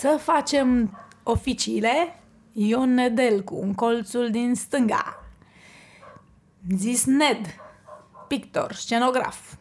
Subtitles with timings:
[0.00, 2.20] Să facem oficiile
[2.52, 5.24] Ion Nedelcu, în colțul din stânga.
[6.76, 7.54] Zis Ned,
[8.28, 9.54] pictor, scenograf.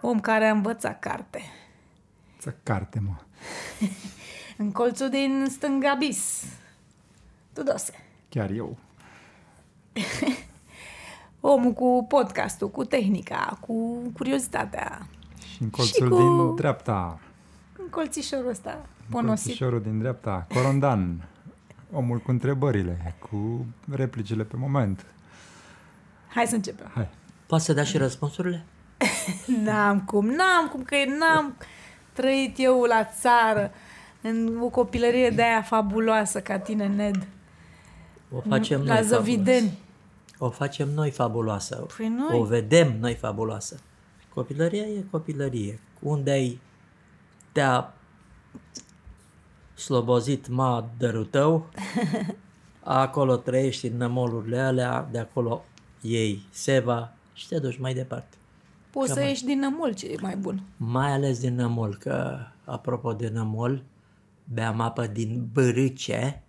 [0.00, 1.42] Om care a învățat carte.
[2.38, 3.14] Să carte, mă.
[4.64, 6.44] În colțul din stânga bis.
[7.52, 7.92] Tudose.
[8.28, 8.76] Chiar eu.
[11.40, 15.06] Omul cu podcastul, cu tehnica, cu curiozitatea.
[15.54, 17.18] Și în colțul cu- din dreapta,
[17.84, 19.44] În colțișorul ăsta, în ponosit.
[19.44, 21.28] colțișorul din dreapta, Corondan,
[21.92, 25.04] omul cu întrebările, cu replicile pe moment.
[26.28, 26.90] Hai să începem.
[26.94, 27.08] Hai.
[27.46, 28.64] Poți să dea și răspunsurile?
[29.64, 31.56] N-am cum, n-am cum, că n-am
[32.12, 33.70] trăit eu la țară
[34.20, 37.26] în o copilărie de aia fabuloasă ca tine, Ned.
[38.30, 39.48] O facem la noi Zăvideni.
[39.58, 39.78] fabuloasă.
[40.38, 41.86] O facem noi fabuloasă.
[41.96, 42.38] Păi noi.
[42.38, 43.80] O vedem noi fabuloasă.
[44.34, 45.80] Copilăria e copilărie.
[46.00, 46.60] Unde ai
[47.54, 47.94] te-a
[49.74, 51.66] slobozit madărul tău,
[52.80, 55.64] acolo trăiești în nămolurile alea, de acolo
[56.00, 58.36] iei seva și te duci mai departe.
[58.90, 60.62] Poți să ieși din nămol, ce e mai bun.
[60.76, 63.84] Mai ales din nămol, că apropo de nămol,
[64.44, 66.42] beam apă din bârâce.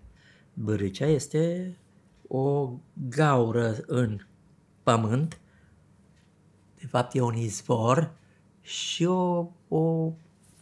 [0.53, 1.75] Bârâcea este
[2.27, 2.69] o
[3.09, 4.19] gaură în
[4.83, 5.39] pământ,
[6.80, 8.13] de fapt e un izvor
[8.61, 10.11] și o, o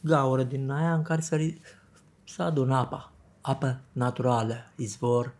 [0.03, 1.57] gaură din aia în care să, ri-
[2.23, 3.11] să adună apa.
[3.41, 5.33] Apă naturală, izvor,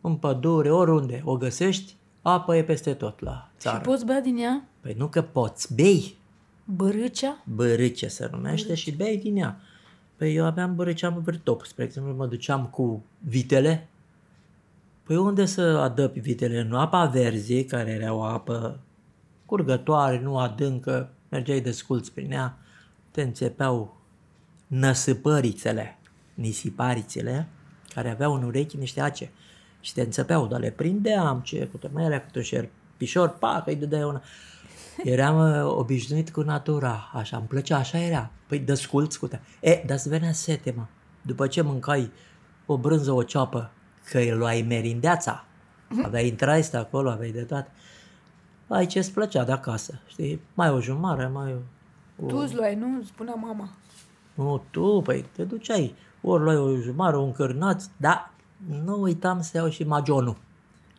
[0.00, 3.78] în pădure, oriunde o găsești, apă e peste tot la Și țară.
[3.80, 6.16] poți bea din ea Păi nu că poți, bei,
[6.64, 7.42] bărâcea?
[7.54, 9.60] bărâce se numește și bei din ea.
[10.16, 13.88] Păi eu aveam bărâceam vârtop, spre exemplu mă duceam cu vitele.
[15.02, 16.58] Păi unde să adăpi vitele?
[16.60, 18.78] În apa verzi, care era o apă
[19.46, 22.58] curgătoare, nu adâncă, mergeai desculți prin ea,
[23.10, 23.96] te înțepeau
[24.66, 25.98] năsăpărițele,
[26.34, 27.48] nisiparițele,
[27.94, 29.30] care aveau în urechi niște ace
[29.80, 33.70] și te înțepeau, dar le prindeam, ce, cu mai era câte o șerpișor, pa, că
[33.70, 34.22] îi dădeai una.
[35.04, 38.30] Eram uh, obișnuit cu natura, așa, îmi plăcea, așa era.
[38.46, 39.38] Păi desculți cu te.
[39.60, 40.84] E, dar îți venea sete, mă.
[41.22, 42.10] După ce mâncai
[42.66, 43.70] o brânză, o ceapă,
[44.10, 45.44] că îi luai merindeața,
[46.04, 47.70] aveai traiste acolo, aveai de toate.
[48.68, 50.40] Ai ce-ți plăcea de acasă, știi?
[50.54, 51.56] Mai o jumare, mai o...
[52.26, 53.02] Tu îți luai, nu?
[53.02, 53.68] Spunea mama.
[54.34, 58.32] Nu, tu, păi te duceai, ori luai o jumare, un cârnaț, dar
[58.84, 60.36] nu uitam să iau și magionul.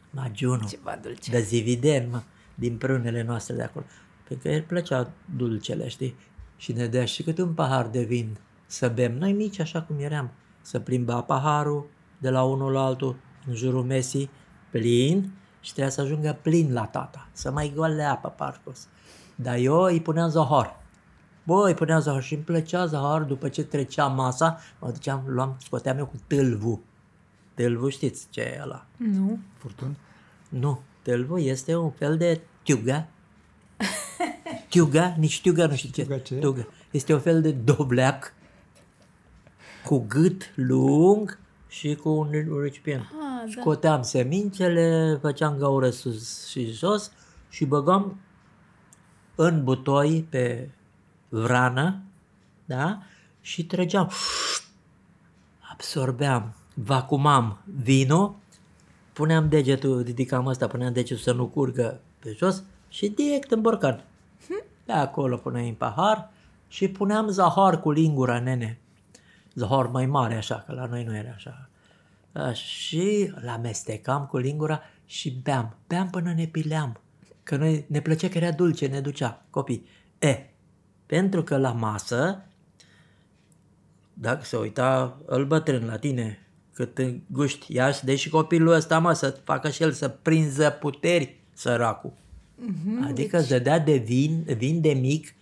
[0.09, 0.67] Magionul.
[0.67, 1.31] Ceva dulce.
[1.31, 2.21] De zividen, mă,
[2.55, 3.85] din prunele noastre de acolo.
[4.27, 6.15] Pentru că el plăcea dulcele, știi?
[6.57, 9.17] Și ne dea și câte un pahar de vin să bem.
[9.17, 10.29] Noi mici, așa cum eram,
[10.61, 13.15] să plimba paharul de la unul la altul,
[13.47, 14.29] în jurul mesii,
[14.69, 18.87] plin, și trebuia să ajungă plin la tata, să mai goale apă, parcos.
[19.35, 20.79] Dar eu îi puneam zahar.
[21.49, 25.55] Bă, îi puneam zahar și îmi plăcea zahar după ce trecea masa, mă duceam, luam,
[25.59, 26.81] scoteam eu cu tâlvu.
[27.53, 28.85] Tâlvu știți ce e ăla?
[28.97, 29.39] Nu.
[29.57, 29.95] Furtun?
[30.49, 33.07] Nu, tâlvul este un fel de tiugă.
[34.69, 36.01] Tiugă, nici tiugă, nu știu ce.
[36.01, 36.35] Tiugă ce?
[36.35, 36.67] Tiugă.
[36.91, 38.33] Este un fel de dobleac
[39.85, 43.01] cu gât lung și cu un recipient.
[43.01, 43.61] Ah, da.
[43.61, 47.11] Scoteam semințele, făceam gaură sus și jos
[47.49, 48.19] și băgam
[49.35, 50.69] în butoi pe
[51.29, 52.01] vrană,
[52.65, 53.01] da?
[53.41, 54.11] Și trăgeam.
[55.71, 58.35] Absorbeam, vacumam vinul,
[59.13, 64.03] puneam degetul, ridicam ăsta, puneam degetul să nu curgă pe jos și direct în borcan.
[64.85, 66.29] Pe acolo puneai în pahar
[66.67, 68.79] și puneam zahar cu lingura, nene.
[69.53, 71.69] Zahar mai mare așa, că la noi nu era așa.
[72.31, 75.75] A, și îl amestecam cu lingura și beam.
[75.87, 76.99] Beam până ne pileam.
[77.43, 79.85] Că noi ne plăcea că era dulce, ne ducea copii.
[80.19, 80.48] E,
[81.09, 82.41] pentru că la masă,
[84.13, 86.39] dacă se uita îl bătrân la tine,
[86.73, 90.07] cât în guști, ia și deci și copilul ăsta, mă, să facă și el să
[90.09, 92.11] prinză puteri, săracul.
[92.55, 95.33] Mhm, Adică îți dădea de vin, vin de mic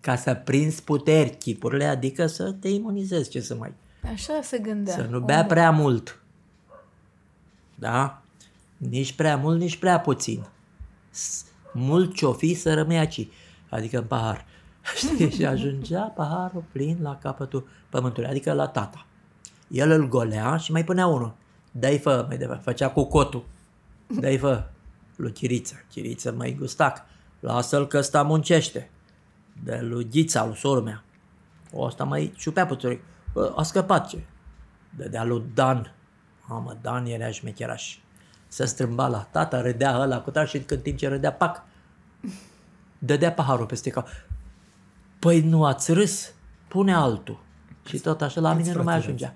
[0.00, 3.72] ca să prinzi puteri chipurile, adică să te imunizezi, ce să mai...
[4.12, 4.94] Așa se gândea.
[4.94, 6.20] Să nu bea prea mult.
[7.74, 8.22] Da?
[8.76, 10.44] Nici prea mult, nici prea puțin.
[11.10, 11.44] S-
[11.74, 13.28] Mult ce-o fi să rămâi aici,
[13.68, 14.46] adică în pahar.
[14.96, 15.30] Știi?
[15.36, 19.06] Și ajungea paharul plin la capătul pământului, adică la tata.
[19.68, 21.34] El îl golea și mai punea unul.
[21.70, 23.44] Dai fă, mai departe, făcea cu cotul.
[24.06, 24.64] Dai fă,
[25.16, 25.84] lui Chiriță.
[25.90, 27.04] Chiriță mai gustac.
[27.40, 28.90] Lasă-l că ăsta muncește.
[29.64, 31.04] De lui Ghița, lui sorul mea.
[31.72, 33.00] O, asta mai ciupea puțin.
[33.32, 34.24] Bă, a scăpat ce?
[34.96, 35.94] Dădea lui Dan.
[36.48, 37.98] Mamă, Dan era șmecheraș.
[38.48, 41.62] Se strâmba la tata, râdea ăla cu tare și în timp ce râdea, pac,
[42.98, 44.08] dădea paharul peste cap.
[45.22, 46.32] Păi nu ați râs?
[46.68, 47.42] Pune altul.
[47.84, 49.34] Și tot așa la mine nu mai ajungea.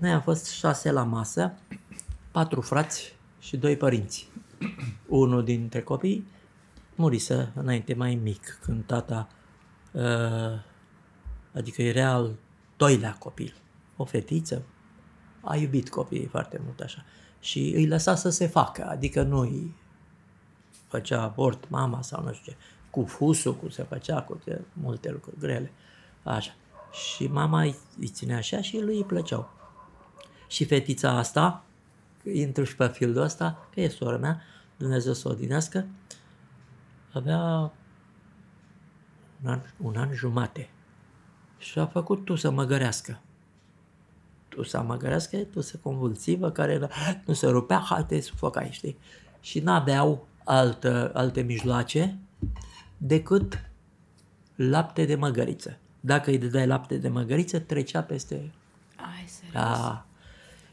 [0.00, 1.52] Noi am fost șase la masă,
[2.30, 4.28] patru frați și doi părinți.
[5.06, 6.26] Unul dintre copii
[6.94, 9.28] murise înainte mai mic, când tata,
[9.92, 10.60] uh,
[11.52, 12.30] adică era al
[12.76, 13.54] doilea copil,
[13.96, 14.62] o fetiță,
[15.40, 17.04] a iubit copiii foarte mult așa
[17.40, 19.74] și îi lăsa să se facă, adică nu îi
[20.86, 22.58] făcea abort mama sau nu știu ce,
[22.90, 25.72] cu fusul, cu se făcea, cu ce, multe lucruri grele,
[26.22, 26.54] așa.
[26.92, 29.50] Și mama îi, îi ținea așa și lui îi plăceau.
[30.48, 31.64] Și fetița asta,
[32.32, 34.42] intru și pe fildul ăsta, că e sora mea,
[34.76, 35.86] Dumnezeu să o odinească,
[37.12, 37.72] avea
[39.42, 40.70] un an, un an jumate
[41.58, 43.20] și a făcut tu să mă gărească.
[44.48, 46.88] Tu să mă gărească, tu să convulsivă, care
[47.24, 48.98] nu se rupea, hai te sufocai, știi?
[49.40, 52.18] Și n-aveau altă, alte mijloace
[53.02, 53.70] decât
[54.54, 55.78] lapte de măgăriță.
[56.00, 58.34] Dacă îi dădeai lapte de măgăriță, trecea peste...
[58.96, 59.52] Ai, serios.
[59.52, 60.06] Da.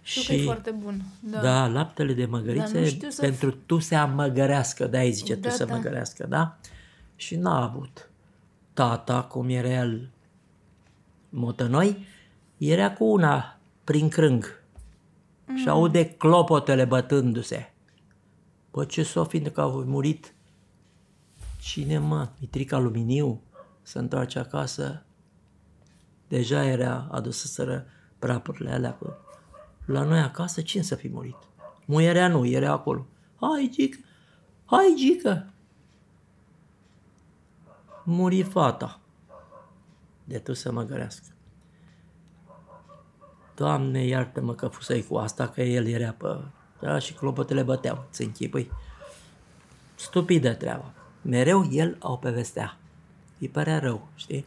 [0.01, 1.01] Știu că e foarte bun.
[1.19, 1.41] Da.
[1.41, 5.09] Da, laptele de măgăriță Dar nu e știu să pentru tu să măgărească, de aia
[5.09, 5.75] zice Da, tu să da.
[5.75, 6.57] măgărească, da?
[7.15, 8.09] Și n-a avut.
[8.73, 10.09] Tata, cum era el
[11.29, 12.05] motănoi,
[12.57, 14.57] era cu una prin crâng
[15.47, 15.57] Mm.
[15.57, 17.73] și aude clopotele bătându-se.
[18.71, 20.33] Bă, ce s-o fi că au murit?
[21.67, 22.29] Cine mă?
[22.39, 23.41] Mitrica Luminiu
[23.81, 25.03] să întoarce acasă.
[26.27, 27.85] Deja era adusă sără
[28.19, 29.17] prapurile alea cu...
[29.85, 31.35] La noi acasă, cine să fi murit?
[31.85, 33.05] Muierea nu, era acolo.
[33.39, 33.97] Hai, gică!
[34.65, 35.53] Hai, gică!
[38.03, 38.99] Muri fata.
[40.23, 41.27] De tu să mă gărească.
[43.55, 46.37] Doamne, iartă-mă că fusei cu asta, că el era pe...
[46.79, 48.71] Da, și clopotele băteau, ți închipui.
[49.95, 50.91] Stupidă treaba.
[51.27, 52.77] Mereu el o povestea.
[53.39, 54.45] Îi părea rău, știi?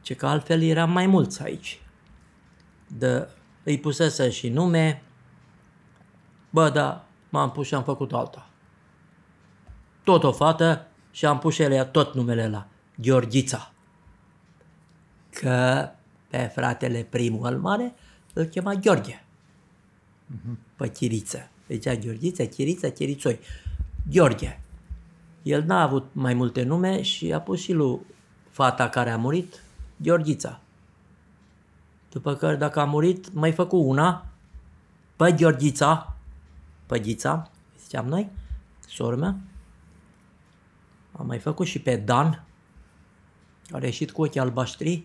[0.00, 1.80] Ce că altfel eram mai mulți aici.
[2.86, 3.28] De,
[3.62, 5.02] îi pusese și nume,
[6.50, 8.48] bă, da, m-am pus și am făcut alta.
[10.04, 13.72] Tot o fată și am pus și ele tot numele la Gheorghița.
[15.30, 15.88] Că
[16.28, 17.94] pe fratele primul al mare
[18.32, 19.24] îl chema Gheorghe.
[20.76, 21.48] Pe Chiriță.
[21.68, 23.38] Zicea Gheorghiță, Chiriță, Chirițoi.
[24.10, 24.63] Gheorghe.
[25.44, 28.00] El n-a avut mai multe nume și a pus și lui
[28.50, 29.62] fata care a murit,
[29.96, 30.60] Gheorghița.
[32.10, 34.26] După care dacă a murit, mai făcut una,
[35.16, 36.16] pe Gheorghița,
[36.86, 37.50] pe Ghița,
[37.80, 38.30] ziceam noi,
[38.88, 39.36] sora mea.
[41.12, 42.44] Am mai făcut și pe Dan,
[43.68, 45.04] care a ieșit cu ochii albaștri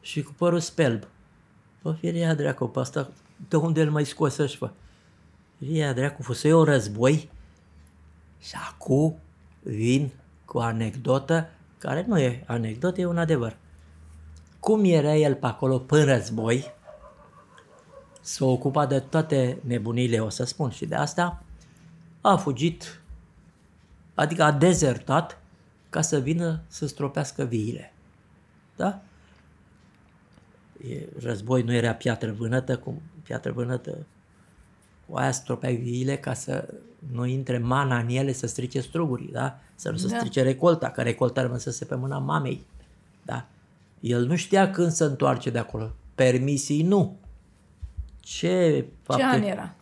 [0.00, 1.06] și cu părul spelb.
[1.82, 3.10] Bă, firea dracu, pe asta,
[3.48, 4.70] de unde îl mai scos și fă?
[5.58, 7.30] Firea dracu, fusei o război
[8.40, 9.18] și acum
[9.62, 10.10] vin
[10.44, 11.48] cu o anecdotă
[11.78, 13.56] care nu e anecdotă, e un adevăr.
[14.60, 16.64] Cum era el pe acolo până război,
[18.20, 21.42] s-a ocupat de toate nebunile, o să spun, și de asta
[22.20, 23.00] a fugit,
[24.14, 25.40] adică a dezertat
[25.90, 27.92] ca să vină să stropească viile.
[28.76, 29.02] Da?
[30.88, 34.06] E, război nu era piatră vânătă, cum piatră vânătă
[35.12, 36.74] cu aia stropeai viile ca să
[37.12, 39.58] nu intre mana în ele să strice strugurii, da?
[39.74, 40.16] Să nu se Da.
[40.16, 42.62] strice recolta, că recolta rămăsese pe mâna mamei.
[43.22, 43.46] Da?
[44.00, 45.90] El nu știa când să întoarce de acolo.
[46.14, 47.16] Permisii nu.
[48.20, 49.22] Ce Ce fapte?
[49.22, 49.74] an era?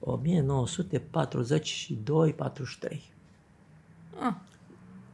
[0.00, 3.00] 1942-43.
[4.20, 4.34] Ah,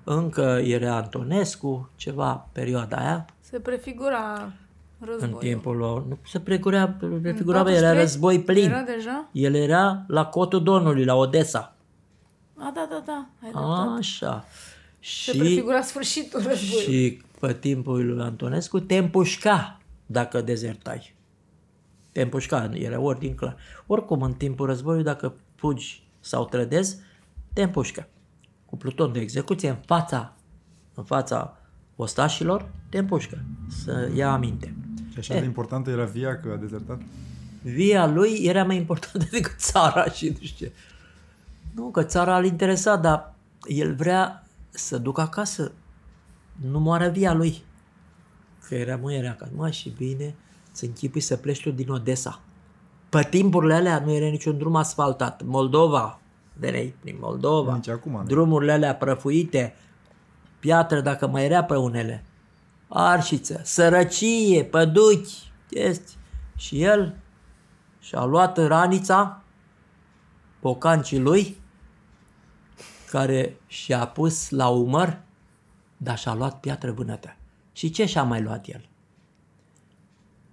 [0.04, 4.52] Încă era Antonescu, ceva perioada aia, se prefigura
[5.12, 5.38] în războiul.
[5.40, 6.06] timpul lor.
[6.06, 6.88] Nu se pregura,
[7.22, 8.70] prefigura, În era 43 război plin.
[8.70, 9.28] Era deja?
[9.32, 11.76] El era la cotul Donului, la Odessa.
[12.56, 13.28] A, da, da, da.
[13.42, 13.98] Ai dreptate.
[13.98, 14.44] Așa.
[15.00, 16.94] Se Și, prefigura sfârșitul războiului.
[16.94, 21.14] și pe timpul lui Antonescu te împușca dacă dezertai.
[22.12, 23.56] Te împușca, era ordin clar.
[23.86, 26.96] Oricum, în timpul războiului, dacă fugi sau trădezi,
[27.52, 28.08] te împușcă.
[28.66, 30.32] Cu pluton de execuție în fața,
[30.94, 31.56] în fața
[31.96, 33.44] ostașilor, te împușcă.
[33.68, 34.74] Să ia aminte.
[35.22, 37.00] Și așa de importantă era via că a dezertat?
[37.62, 40.72] Via lui era mai importantă decât țara și nu știu ce.
[41.74, 43.34] Nu, că țara îl interesa, dar
[43.66, 45.72] el vrea să ducă acasă.
[46.70, 47.62] Nu moară via lui.
[48.68, 49.52] Că era muierea acasă.
[49.54, 50.34] Mă, și bine,
[50.72, 52.40] să închipui să pleci tu din Odessa.
[53.08, 55.42] Pe timpurile alea nu era niciun drum asfaltat.
[55.44, 56.20] Moldova,
[56.52, 57.74] veneai prin Moldova.
[57.74, 58.22] Nici acum nu.
[58.22, 59.74] Drumurile alea prăfuite,
[60.58, 62.24] piatră dacă mai era pe unele.
[62.88, 66.16] Arșiță, sărăcie, păduchi, chestii.
[66.56, 67.16] Și el
[67.98, 69.42] și-a luat ranița,
[70.60, 71.56] pocancii lui,
[73.10, 75.20] care și-a pus la umăr,
[75.96, 77.36] dar și-a luat piatră vânătă.
[77.72, 78.88] Și ce și-a mai luat el?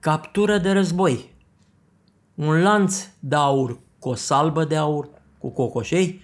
[0.02, 1.34] captură de război.
[2.36, 6.22] Un lanț de aur cu o salbă de aur, cu cocoșei,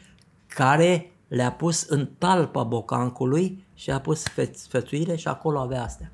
[0.47, 6.11] care le-a pus în talpa bocancului și a pus feț- fețuire și acolo avea astea.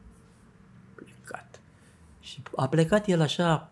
[0.95, 1.59] Plecat.
[2.19, 3.71] Și a plecat el așa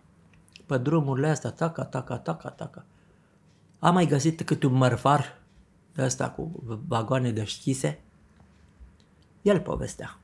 [0.66, 2.86] pe drumurile astea, taca, taca, taca, taca.
[3.80, 5.42] A mai găsit câte un mărfar
[5.94, 8.02] de ăsta cu vagoane deschise.
[9.42, 10.20] El povestea.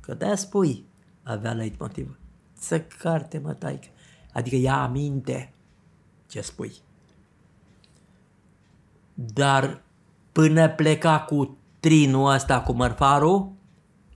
[0.00, 0.84] Că de spui,
[1.22, 2.18] avea leitmotiv.
[2.52, 3.88] Să carte, mă, taică.
[4.32, 5.52] Adică ia aminte
[6.26, 6.72] ce spui.
[9.14, 9.82] Dar
[10.36, 13.52] până pleca cu trinul ăsta cu mărfarul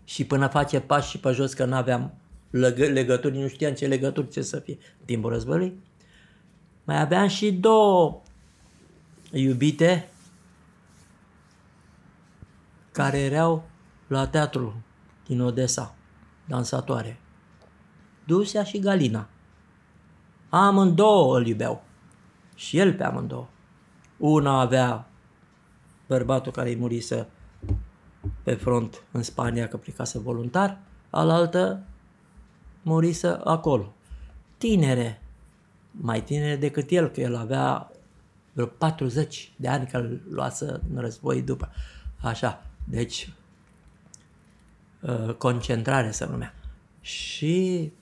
[0.04, 2.14] și până face pași și pe jos că nu aveam
[2.50, 5.82] legă, legături, nu știam ce legături ce să fie în timpul războiului,
[6.84, 8.22] mai aveam și două
[9.30, 10.08] iubite
[12.92, 13.68] care erau
[14.06, 14.82] la teatru
[15.26, 15.94] din Odessa,
[16.44, 17.20] dansatoare.
[18.24, 19.28] Dusia și Galina.
[20.48, 21.82] Amândouă îl iubeau.
[22.54, 23.48] Și el pe amândouă.
[24.16, 25.09] Una avea
[26.10, 27.26] bărbatul care îi murise
[28.42, 30.78] pe front în Spania că plecase voluntar,
[31.10, 31.82] alaltă
[32.82, 33.92] murise acolo.
[34.58, 35.22] Tinere,
[35.90, 37.90] mai tinere decât el, că el avea
[38.52, 41.72] vreo 40 de ani că îl luase în război după.
[42.20, 43.32] Așa, deci
[45.00, 46.54] uh, concentrare se numea.
[47.00, 47.92] Și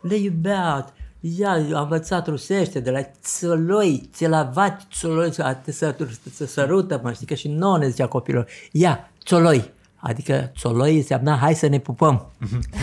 [0.00, 0.94] le iubea,
[1.38, 5.96] ea a învățat rusește de la țăloi, țelavat țăloi, să,
[6.32, 11.36] să sărută, mă știi, că și nouă ne zicea copilor, ia, țoloi, adică țoloi înseamnă
[11.40, 12.30] hai să ne pupăm.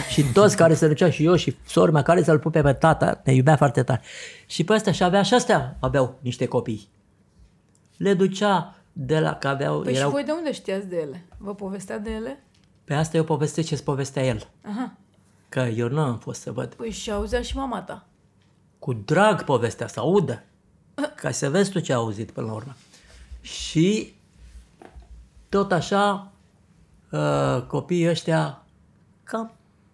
[0.09, 3.33] și toți care se duceau și eu și sormea care să-l pupe pe tata, ne
[3.33, 4.01] iubea foarte tare.
[4.45, 6.89] Și pe ăsta și avea și astea aveau niște copii.
[7.97, 11.25] Le ducea de la că aveau, Păi erau, și voi de unde știați de ele?
[11.38, 12.43] Vă povestea de ele?
[12.83, 14.47] pe asta eu povestesc ce-ți povestea el.
[14.62, 14.97] Aha.
[15.50, 16.73] Că eu nu am fost să văd.
[16.73, 18.07] Păi și auzea și mama ta.
[18.83, 20.43] Cu drag povestea să audă.
[21.15, 22.75] Ca să vezi tu ce a auzit până la urmă.
[23.41, 24.13] Și
[25.49, 26.31] tot așa
[27.11, 28.65] uh, copiii ăștia
[29.23, 29.51] cam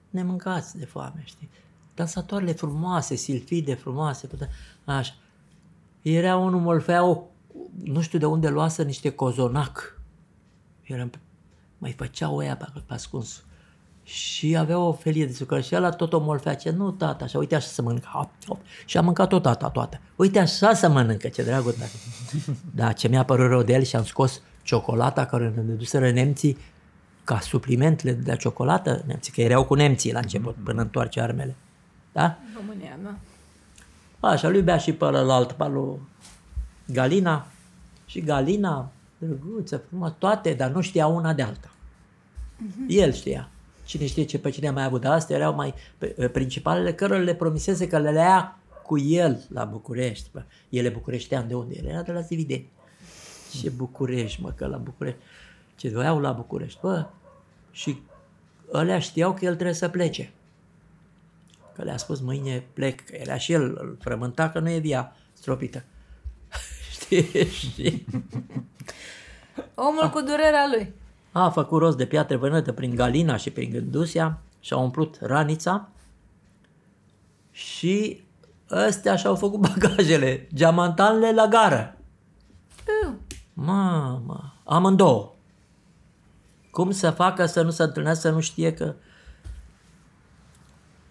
[0.09, 1.49] nemâncați de foame, știi?
[1.95, 4.49] Dansatoarele frumoase, silfide frumoase, putea-
[4.85, 5.13] așa.
[6.01, 7.31] Era unul molfeau,
[7.83, 10.01] nu știu de unde luase niște cozonac.
[10.83, 11.09] Era,
[11.77, 13.43] mai făceau ăia pe, pe ascuns.
[14.09, 17.37] Și avea o felie de sucre și ăla tot o molfea, ce nu tata, așa,
[17.37, 18.59] uite așa să mănâncă, hop, hop.
[18.85, 19.99] Și a mâncat tot tata toată.
[20.15, 21.87] Uite așa să mănâncă, ce dragul tău.
[22.75, 26.57] Da, ce mi-a părut rău de el și am scos ciocolata care ne duseră nemții
[27.23, 31.55] ca supliment le dădea ciocolată nemții, că erau cu nemții la început, până întoarce armele.
[32.11, 32.23] Da?
[32.23, 33.17] În România, da.
[34.29, 35.99] Așa, lui bea și pe ălalt, pe lui
[36.85, 37.47] Galina.
[38.05, 41.69] Și Galina, drăguță, frumos, toate, dar nu știa una de alta.
[42.87, 43.49] El știa.
[43.89, 47.19] Cine știe ce pe cine a mai avut, dar astea erau mai pe- principalele cărora
[47.19, 50.29] le promisese că le lea cu el la București.
[50.31, 50.43] Bă.
[50.69, 51.75] El bucureștean de unde?
[51.77, 52.69] El era de la Zivideni.
[53.59, 55.19] Ce București, mă, că la București.
[55.75, 57.07] Ce voiau la București, bă.
[57.71, 58.01] Și
[58.73, 60.31] ălea știau că el trebuie să plece.
[61.75, 65.15] Că le-a spus mâine plec, că era și el, îl frământa că nu e via
[65.33, 65.83] stropită.
[67.01, 67.47] Știi?
[67.51, 68.05] Și
[69.75, 70.93] Omul cu durerea lui.
[71.39, 75.89] A făcut rost de piatră vânătă prin Galina și prin Gândusia și a umplut ranița
[77.51, 78.23] și
[78.71, 81.97] ăstea și-au făcut bagajele, geamantanele la gară.
[83.05, 83.13] Uh,
[83.53, 85.33] Mamă, amândouă.
[86.71, 88.93] Cum să facă să nu se întâlnească, să nu știe că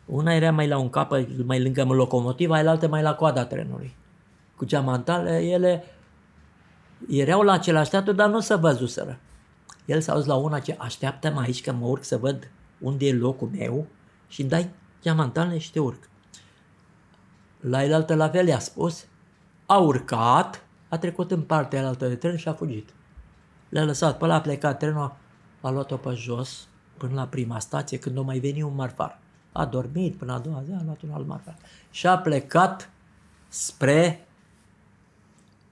[0.04, 3.96] una era mai la un capăt, mai lângă locomotiva, aia mai la coada trenului.
[4.56, 5.84] Cu geamantale, ele
[7.08, 9.18] erau la același teatru, dar nu se văzuseră.
[9.88, 13.14] El s-a auzit la una ce așteaptă-mă aici că mă urc să văd unde e
[13.14, 13.86] locul meu
[14.28, 14.70] și îmi dai
[15.02, 16.10] geamantale și te urc.
[17.60, 19.06] La el altă la fel i-a spus,
[19.66, 22.88] a urcat, a trecut în partea alaltă de tren și a fugit.
[23.68, 25.16] Le-a lăsat, pe ăla a plecat trenul, a,
[25.60, 29.18] a luat-o pe jos până la prima stație când o mai veni un marfar.
[29.52, 31.56] A dormit până a doua zi, a luat un alt marfar.
[31.90, 32.90] Și a plecat
[33.48, 34.26] spre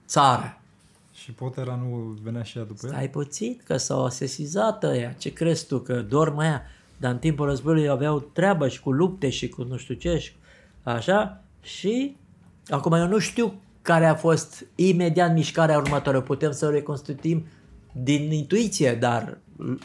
[0.06, 0.55] țară.
[1.26, 2.88] Și Potera nu venea și ea după el?
[2.88, 5.12] Stai puțin, că s-au sesizat ăia.
[5.12, 6.62] Ce crezi tu, că dorm aia?
[6.96, 10.32] Dar în timpul războiului aveau treabă și cu lupte și cu nu știu ce și
[10.82, 11.44] așa.
[11.62, 12.16] Și
[12.68, 16.20] acum eu nu știu care a fost imediat mișcarea următoare.
[16.20, 17.46] Putem să o reconstituim
[17.92, 19.38] din intuiție, dar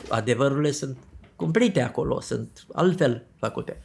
[0.09, 0.97] adevărurile sunt
[1.35, 3.83] cumplite acolo, sunt altfel făcute.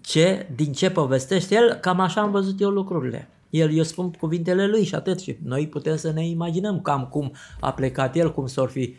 [0.00, 3.28] Ce, din ce povestește el, cam așa am văzut eu lucrurile.
[3.50, 5.20] El, eu spun cuvintele lui și atât.
[5.20, 8.94] Și noi putem să ne imaginăm cam cum a plecat el, cum s-or fi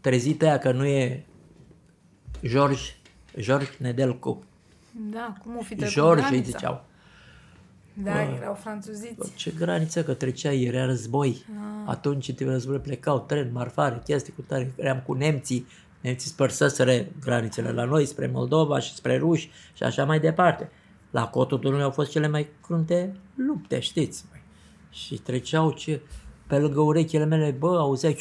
[0.00, 1.26] trezit ea că nu e
[2.46, 2.82] George,
[3.38, 4.44] George Nedelcu.
[5.10, 6.58] Da, cum o fi trecut George îi granița?
[6.58, 6.84] ziceau.
[7.92, 9.34] Da, erau franțuziți.
[9.34, 11.44] Ce graniță că trecea, era război.
[11.84, 14.72] Atunci în timpul războiului plecau tren, marfare, chestii cu tare.
[14.76, 15.66] Eram cu nemții,
[16.00, 20.70] nemții spărseseră granițele la noi, spre Moldova și spre ruși și așa mai departe.
[21.10, 24.24] La cotul Dunării au fost cele mai crunte lupte, știți.
[24.30, 24.42] Măi.
[24.90, 26.00] Și treceau ce,
[26.46, 28.18] pe lângă urechile mele, bă, auzeai,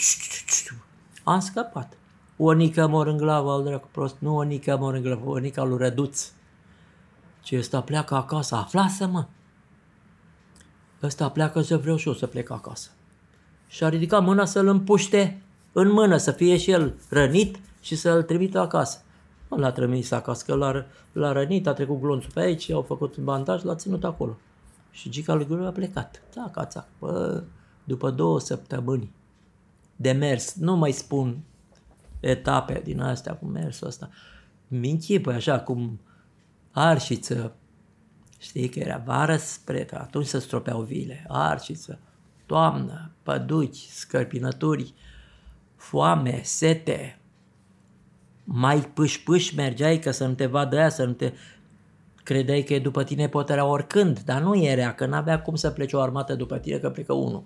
[1.24, 1.98] am scăpat.
[2.38, 5.38] O nică mor în glavă, al dracu prost, nu o nică mor în glavă, o
[5.38, 6.32] nică lui Răduț.
[7.42, 9.26] Ce ăsta pleacă acasă, aflasă mă.
[11.04, 12.90] Ăsta pleacă să vreau și eu să plec acasă.
[13.68, 15.42] Și a ridicat mâna să-l împuște
[15.72, 19.04] în mână, să fie și el rănit și să-l trimită acasă.
[19.50, 23.16] Nu l-a trimis acasă, că l-a, l-a rănit, a trecut glonțul pe aici, au făcut
[23.16, 24.38] un bandaj, l-a ținut acolo.
[24.92, 26.22] Și Gica lui Guru a plecat.
[26.32, 26.86] Țaca, țac.
[27.00, 27.44] Bă,
[27.84, 29.12] după două săptămâni
[29.96, 31.44] de mers, nu mai spun
[32.20, 34.10] etape din astea cu mersul ăsta,
[34.68, 36.00] mi închipă așa cum
[36.72, 37.56] arșiță,
[38.38, 42.00] știi că era vară spre, că atunci se stropeau vile, arșiță,
[42.46, 44.94] toamnă, păduci, scărpinături,
[45.76, 47.19] foame, sete,
[48.52, 51.34] mai pâș-pâș mergeai ca să nu te vadă aia, să nu te
[52.24, 55.96] credeai că e după tine potera oricând, dar nu era, că n-avea cum să plece
[55.96, 57.44] o armată după tine, că plecă unul.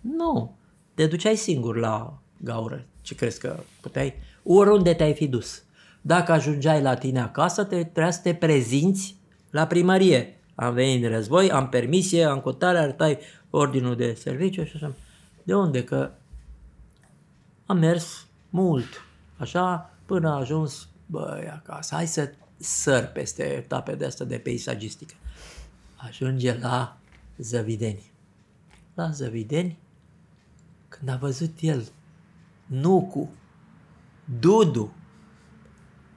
[0.00, 0.56] Nu,
[0.94, 2.84] te duceai singur la gaură.
[3.02, 4.14] Ce crezi că puteai?
[4.42, 5.62] Oriunde te-ai fi dus.
[6.00, 9.16] Dacă ajungeai la tine acasă, te trebuia să te prezinți
[9.50, 10.36] la primărie.
[10.54, 13.18] Am venit în război, am permisie, am cotare, arătai
[13.50, 14.92] ordinul de serviciu și așa.
[15.42, 15.84] De unde?
[15.84, 16.10] Că
[17.66, 19.04] am mers mult,
[19.36, 21.94] așa, până a ajuns, băi, acasă.
[21.94, 25.14] Hai să săr peste etape de asta de peisagistică.
[25.96, 26.96] Ajunge la
[27.36, 28.12] Zăvideni.
[28.94, 29.78] La Zăvideni,
[30.88, 31.88] când a văzut el
[32.66, 33.30] Nucu,
[34.38, 34.92] Dudu,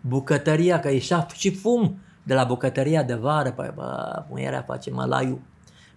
[0.02, 5.42] bucătăria, că ieșea și fum de la bucătăria de vară, păi, bă, muierea face malaiu.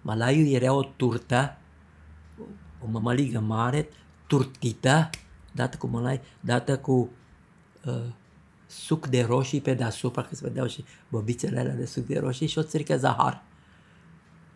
[0.03, 1.57] Malaiu era o turtă,
[2.85, 3.89] o mămăligă mare,
[4.27, 5.11] turtită,
[5.53, 7.11] dată cu mălai, dată cu
[7.87, 7.95] uh,
[8.67, 12.47] suc de roșii pe deasupra, că se vedeau și bobițele alea de suc de roșii
[12.47, 13.43] și o țirică zahar.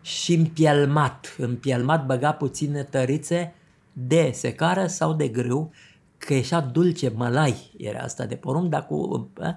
[0.01, 3.53] Și împielmat, împielmat băga puține tărițe
[3.93, 5.71] de secară sau de grâu,
[6.17, 9.53] că ieșea dulce, mălai era asta de porumb, dar cu eh,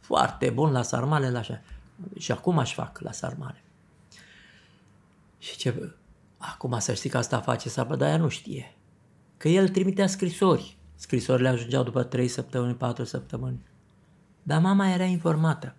[0.00, 1.60] foarte bun la sarmale, la așa.
[2.18, 3.62] Și acum aș fac la sarmale.
[5.38, 5.92] Și ce,
[6.36, 8.74] acum să știi că asta face Saba, dar ea nu știe.
[9.36, 10.76] Că el trimitea scrisori.
[11.00, 13.66] Scrisorile ajungeau după 3 săptămâni, 4 săptămâni.
[14.42, 15.74] Dar mama era informată.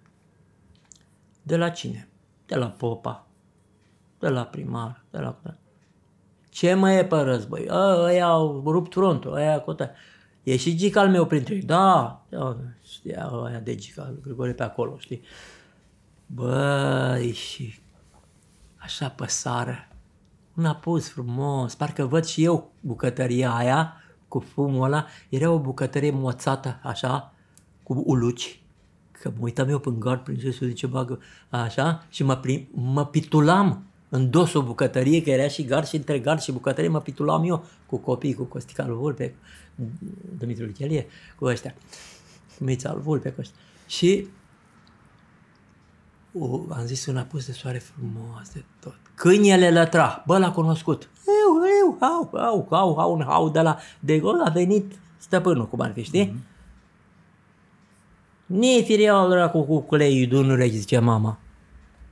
[1.41, 2.07] De la cine?
[2.45, 3.27] De la popa,
[4.19, 5.39] de la primar, de la...
[6.49, 7.67] Ce mai e pe război?
[7.69, 9.89] A, ăia au rupt frontul, ăia cu tăi.
[10.43, 11.61] E și gica al meu printre ei.
[11.61, 15.21] Da, da știa ăia de gica, Grigore pe acolo, știi?
[16.25, 17.79] Băi, și
[18.75, 19.87] așa pe sară,
[20.55, 23.95] un apus frumos, parcă văd și eu bucătăria aia
[24.31, 27.33] cu fumul ăla, era o bucătărie moțată, așa,
[27.83, 28.61] cu uluci,
[29.11, 33.05] că mă uitam eu prin gard, prin ce zice bagă, așa, și mă, prim, mă
[33.05, 37.43] pitulam în dosul bucătărie, că era și gard și între gard și bucătărie, mă pitulam
[37.43, 39.35] eu cu copii, cu Costica lui Vulpe,
[40.37, 41.05] Dumitru Lichelie,
[41.39, 41.73] cu ăștia,
[42.57, 43.55] cu Mița lui Vulpe, cu ăștia.
[43.85, 44.27] Și
[46.39, 48.99] o, am zis un apus de soare frumos de tot.
[49.15, 51.09] Câinele lătra, bă, l-a cunoscut.
[51.27, 55.67] Eu, eu, au, au, au, au, un hau de la, de gol a venit stăpânul,
[55.67, 56.27] cum ar fi, știi?
[56.27, 56.49] Mm-hmm.
[58.45, 61.37] Ni firial dracu cu culeiul de un urechi, zice mama.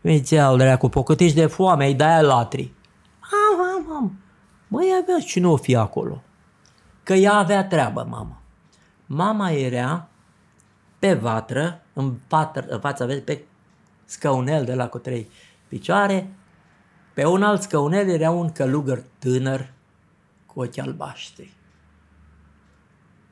[0.01, 2.73] Vezi al dracu, pocătești de foame, ai de-aia latri.
[3.19, 4.19] Am, am, am.
[4.67, 6.21] Băi, avea cine o fi acolo.
[7.03, 8.41] Că ea avea treabă, mama.
[9.05, 10.07] Mama era
[10.99, 13.45] pe vatră, în, patră, în fața, vezi, pe
[14.09, 15.29] scaunel de la cu trei
[15.67, 16.29] picioare,
[17.13, 19.71] pe un alt scaunel era un călugăr tânăr
[20.45, 21.53] cu ochi albaștri.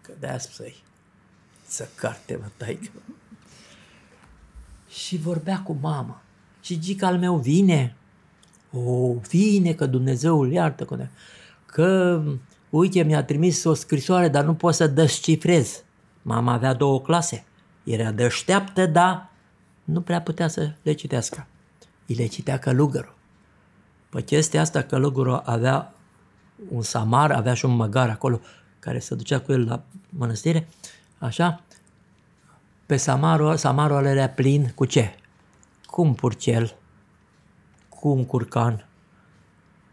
[0.02, 0.76] Că de-aia spui,
[1.68, 2.90] să carte, mă, taică.
[4.90, 6.22] Și vorbea cu mama.
[6.62, 7.96] Și gica al meu vine.
[8.72, 10.86] O, vine că Dumnezeu îl iartă.
[10.86, 11.08] Că,
[11.66, 12.22] că
[12.70, 15.84] uite, mi-a trimis o scrisoare, dar nu pot să descifrez.
[16.22, 17.46] Mama avea două clase.
[17.84, 19.30] Era deșteaptă, dar
[19.88, 21.47] nu prea putea să le citească.
[22.08, 23.15] Îi le citea călugărul.
[24.10, 25.93] Pe chestia asta călugărul avea
[26.69, 28.39] un samar, avea și un măgar acolo
[28.80, 30.67] care se ducea cu el la mănăstire,
[31.17, 31.63] așa,
[32.86, 35.15] pe samarul, samarul era plin cu ce?
[35.86, 36.76] Cu un purcel,
[37.89, 38.88] cu un curcan,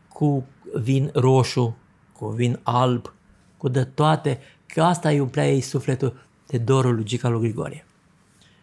[0.09, 1.77] cu vin roșu,
[2.13, 3.15] cu vin alb,
[3.57, 7.87] cu de toate, că asta îi umplea ei sufletul de dorul lui Gica lui Grigorie.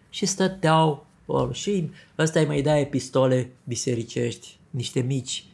[0.09, 5.45] Și stăteau Or, și ăsta îi mai dai pistole bisericești, niște mici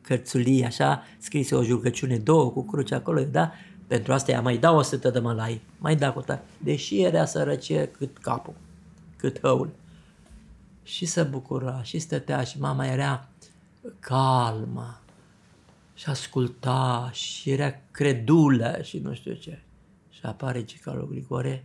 [0.00, 3.52] cărțulii, așa, scrise o jurcăciune, două cu cruce acolo, da?
[3.86, 6.42] Pentru asta ea mai dau o sută de mălai, mai da cu ta.
[6.58, 8.54] Deși era sărăcie cât capul,
[9.16, 9.70] cât hăul.
[10.82, 13.28] Și se bucura, și stătea, și mama era
[14.00, 15.00] calmă,
[15.94, 19.62] și asculta, și era credulă, și nu știu ce.
[20.10, 21.64] Și apare Gica lui Grigore,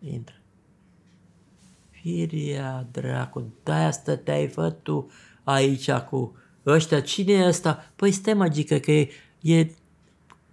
[0.00, 0.34] intră.
[2.06, 5.10] Firia, dracu, de-aia stăteai, fă tu
[5.44, 7.90] aici cu ăștia, cine e ăsta?
[7.96, 9.08] Păi stai magică că e,
[9.40, 9.70] e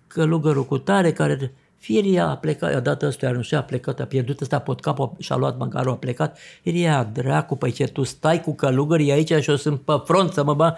[0.08, 4.06] călugărul cu tare care Firia a plecat, a dat ăstuia, nu știu, a plecat, a
[4.06, 6.38] pierdut ăsta pot capul și-a luat măcarul, a plecat.
[6.62, 10.44] Firia, dracu, păi ce tu stai cu călugării aici și o sunt pe front să
[10.44, 10.76] mă ba.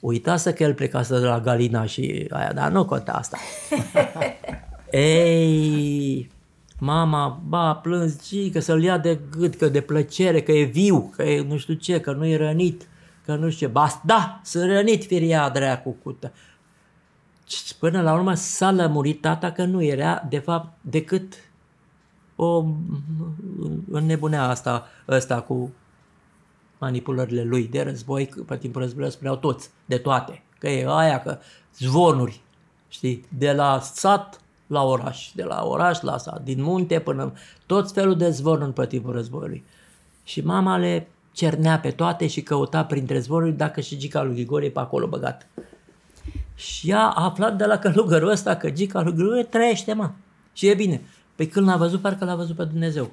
[0.00, 3.38] Uitase că el plecase de la Galina și aia, dar nu conta asta.
[4.90, 6.30] Ei,
[6.78, 11.22] mama, ba, plâns, că să-l ia de gât, că de plăcere, că e viu, că
[11.22, 12.88] e nu știu ce, că nu e rănit
[13.24, 16.18] că nu știu ce, bas, da, sunt rănit firia dracu cu
[17.78, 21.34] Până la urmă s-a lămurit tata că nu era, de fapt, decât
[22.36, 22.64] o
[23.90, 25.72] înnebunea asta, asta cu
[26.78, 31.38] manipulările lui de război, pe timpul războiului spuneau toți, de toate, că e aia, că
[31.78, 32.40] zvonuri,
[32.88, 37.32] știi, de la sat la oraș, de la oraș la sat, din munte până
[37.66, 39.64] tot felul de zvonuri pe timpul războiului.
[40.24, 44.64] Și mama le cernea pe toate și căuta printre zboruri dacă și Gica lui Grigore
[44.64, 45.46] e pe acolo băgat.
[46.54, 50.10] Și ea a aflat de la călugărul ăsta că Gica lui Grigore trăiește, mă.
[50.52, 51.02] Și e bine.
[51.34, 53.10] Pe când l-a văzut, parcă l-a văzut pe Dumnezeu.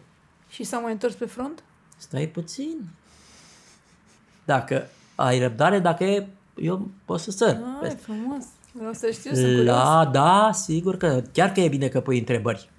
[0.49, 1.63] Și s-a mai întors pe front?
[1.97, 2.89] Stai puțin.
[4.45, 7.57] Dacă ai răbdare, dacă e, eu pot să săr.
[7.83, 8.45] Ai, frumos.
[8.71, 12.69] Vreau să știu, sunt La, da, sigur că, chiar că e bine că pui întrebări.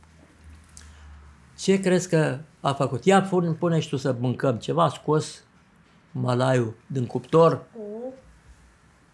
[1.58, 3.04] Ce crezi că a făcut?
[3.04, 5.42] Ia pune, pune și tu să mâncăm ceva, a scos
[6.10, 7.62] malaiul din cuptor.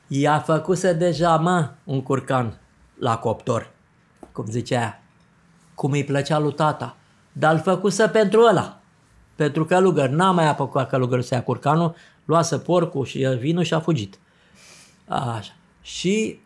[0.06, 2.60] I-a făcut deja, mă, un curcan
[2.98, 3.70] la coptor,
[4.32, 5.00] cum zicea
[5.78, 6.96] cum îi plăcea lui tata.
[7.32, 8.80] Dar îl făcuse pentru ăla,
[9.34, 10.08] pentru călugăr.
[10.08, 14.18] N-a mai apucat călugărul să ia curcanul, luase porcul și vinul și a fugit.
[15.08, 15.52] Așa.
[15.80, 16.40] Și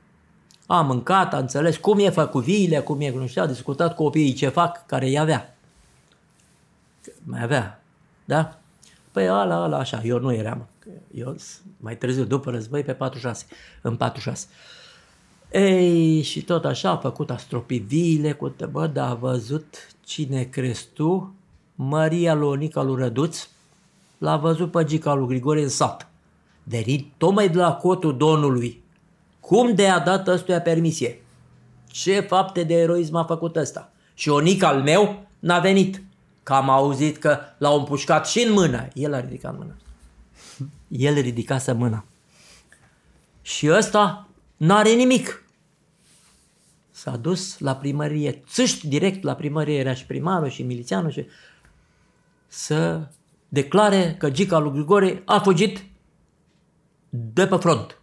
[0.76, 4.02] a mâncat, a înțeles cum e făcut viile, cum e, nu știu, a discutat cu
[4.02, 5.52] copiii ce fac, care îi avea
[7.24, 7.82] mai avea,
[8.24, 8.58] da?
[9.12, 10.66] Păi ala, ala, așa, eu nu eram.
[11.14, 11.36] Eu
[11.76, 13.46] mai târziu, după război, pe 46,
[13.80, 14.46] în 46.
[15.52, 20.42] Ei, și tot așa a făcut, a stropit viile cu bă, dar a văzut cine
[20.42, 21.34] crezi tu,
[21.74, 23.48] Maria Lonica lui Răduț,
[24.18, 26.06] l-a văzut pe Gica lui Grigore în sat.
[26.62, 28.81] De tocmai de la cotul Domnului.
[29.42, 31.22] Cum de a dat ăstuia permisie?
[31.86, 33.92] Ce fapte de eroism a făcut ăsta?
[34.14, 36.02] Și Onica al meu n-a venit
[36.42, 38.88] că am auzit că l-au împușcat și în mână.
[38.94, 39.74] El a ridicat mâna.
[41.08, 42.04] El ridicase mâna.
[43.42, 45.44] Și ăsta n-are nimic.
[46.90, 51.26] S-a dus la primărie, țâști direct la primărie, era și primarul și milițianul și
[52.46, 53.08] să
[53.48, 55.84] declare că Gica lui Grigore a fugit
[57.08, 58.00] de pe front.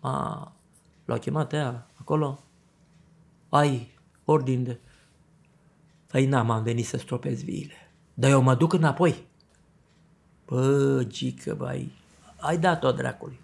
[0.00, 0.51] A,
[1.12, 2.42] l-a chemat ea acolo.
[3.48, 4.78] Ai ordin de
[6.06, 7.74] Păi n-am, am venit să stropez viile.
[8.14, 9.26] Dar eu mă duc înapoi.
[10.46, 11.92] Bă, gică, băi,
[12.36, 13.40] ai dat-o dracului.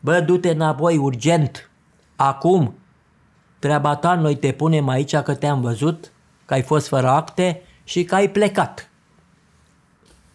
[0.00, 1.70] Bă, du-te înapoi, urgent,
[2.16, 2.74] acum.
[3.58, 6.12] Treaba ta, noi te punem aici că te-am văzut,
[6.44, 8.90] că ai fost fără acte și că ai plecat.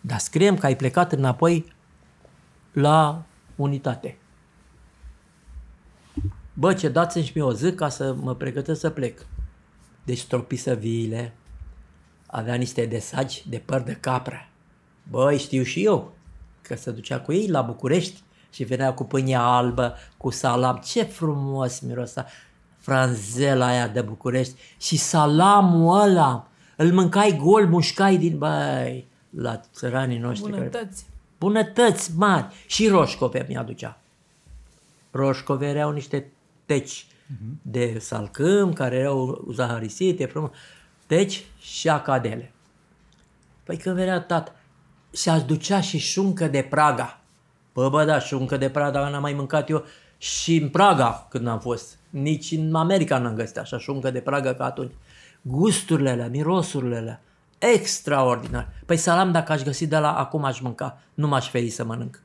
[0.02, 1.74] Dar scriem că ai plecat înapoi
[2.72, 3.24] la
[3.56, 4.18] unitate.
[6.54, 9.26] Bă, ce dați-mi și mie o zi ca să mă pregătesc să plec.
[10.04, 11.34] Deci stropisă viile,
[12.26, 14.48] avea niște desagi de păr de capră.
[15.10, 16.14] Băi, știu și eu
[16.62, 20.82] că se ducea cu ei la București și venea cu pâine albă, cu salam.
[20.86, 22.26] Ce frumos mirosa
[22.78, 26.48] franzela aia de București și salamul ăla.
[26.78, 28.38] Îl mâncai gol, mușcai din...
[28.38, 30.52] Băi, la țăranii noștri.
[30.52, 31.04] Bunătăți.
[31.04, 31.18] Care...
[31.40, 32.54] Bunătăți mari.
[32.68, 33.98] Și roșcove mi-aducea.
[35.12, 36.32] Roșcove erau niște
[36.66, 37.08] teci
[37.62, 40.50] de salcâm, care erau zaharisite, frumos.
[41.08, 42.54] Deci, și acadele.
[43.64, 44.56] Păi când venea tat,
[45.14, 47.20] și aș ducea și șuncă de Praga.
[47.74, 49.86] Bă, bă, da, șuncă de Praga n-am mai mâncat eu
[50.18, 51.98] și în Praga când am fost.
[52.10, 54.94] Nici în America n-am găsit așa șuncă de Praga ca atunci.
[55.42, 57.22] Gusturile alea, mirosurile alea,
[57.58, 58.70] extraordinar.
[58.86, 62.24] Păi salam dacă aș găsi de la acum aș mânca, nu m-aș feri să mănânc.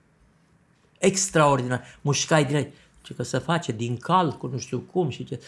[0.99, 1.83] Extraordinar.
[2.01, 2.77] Mușcai direct
[3.09, 5.41] ce că se face din cal cu nu știu cum și ce.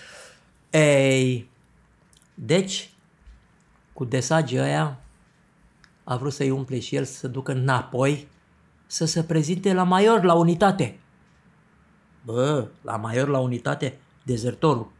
[0.71, 1.51] Ei,
[2.35, 2.91] deci,
[3.93, 5.01] cu desagii ăia
[6.05, 8.29] a vrut să-i umple și el să se ducă înapoi,
[8.87, 11.01] să se prezinte la major, la unitate.
[12.25, 14.93] Bă, la major, la unitate, dezertorul.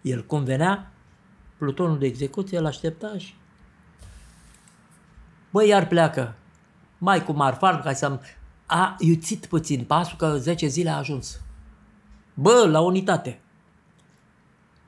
[0.00, 0.92] El cum venea,
[1.58, 3.34] plutonul de execuție îl aștepta și...
[5.50, 6.34] Bă, iar pleacă.
[6.98, 8.20] Mai cu marfar, ca să
[8.72, 11.40] a iuțit puțin pasul, că 10 zile a ajuns.
[12.34, 13.40] Bă, la unitate.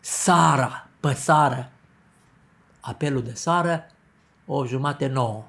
[0.00, 1.72] Sara, pe sară.
[2.80, 3.86] Apelul de sară,
[4.46, 5.44] o jumate nouă.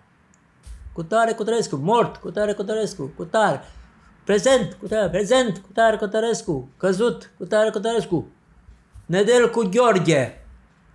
[0.93, 3.61] Cu tare Cutărescu, mort, cu tare Cutărescu, cu tare.
[4.23, 8.27] Prezent, cu tare, prezent, cu tare Cutărescu, căzut, cu tare Cutărescu.
[9.05, 10.45] Nedel cu Gheorghe,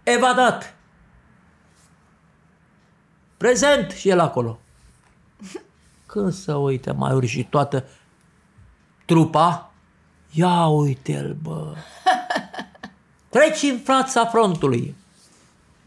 [0.03, 0.75] evadat.
[3.37, 4.61] Prezent și el acolo.
[6.09, 7.85] Când să uite mai și toată
[9.05, 9.73] trupa,
[10.31, 11.75] ia uite-l, bă.
[13.29, 14.97] Treci în fața frontului.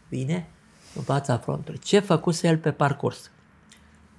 [0.08, 0.48] Bine?
[0.94, 1.78] În fața frontului.
[1.78, 3.30] Ce făcuse el pe parcurs?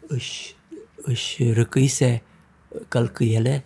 [0.08, 0.56] Își,
[0.96, 2.22] își răcâise
[2.88, 3.66] călcâiele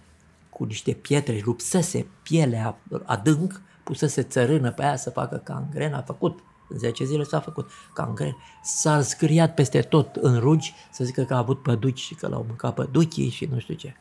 [0.50, 6.44] cu niște pietre, rupsese pielea adânc, pusese țărână pe aia să facă cangren, a făcut.
[6.70, 8.38] În 10 zile s-a făcut cangren.
[8.64, 12.44] S-a scâriat peste tot în rugi să zică că a avut păduci și că l-au
[12.48, 13.96] mâncat păduchii și nu știu ce.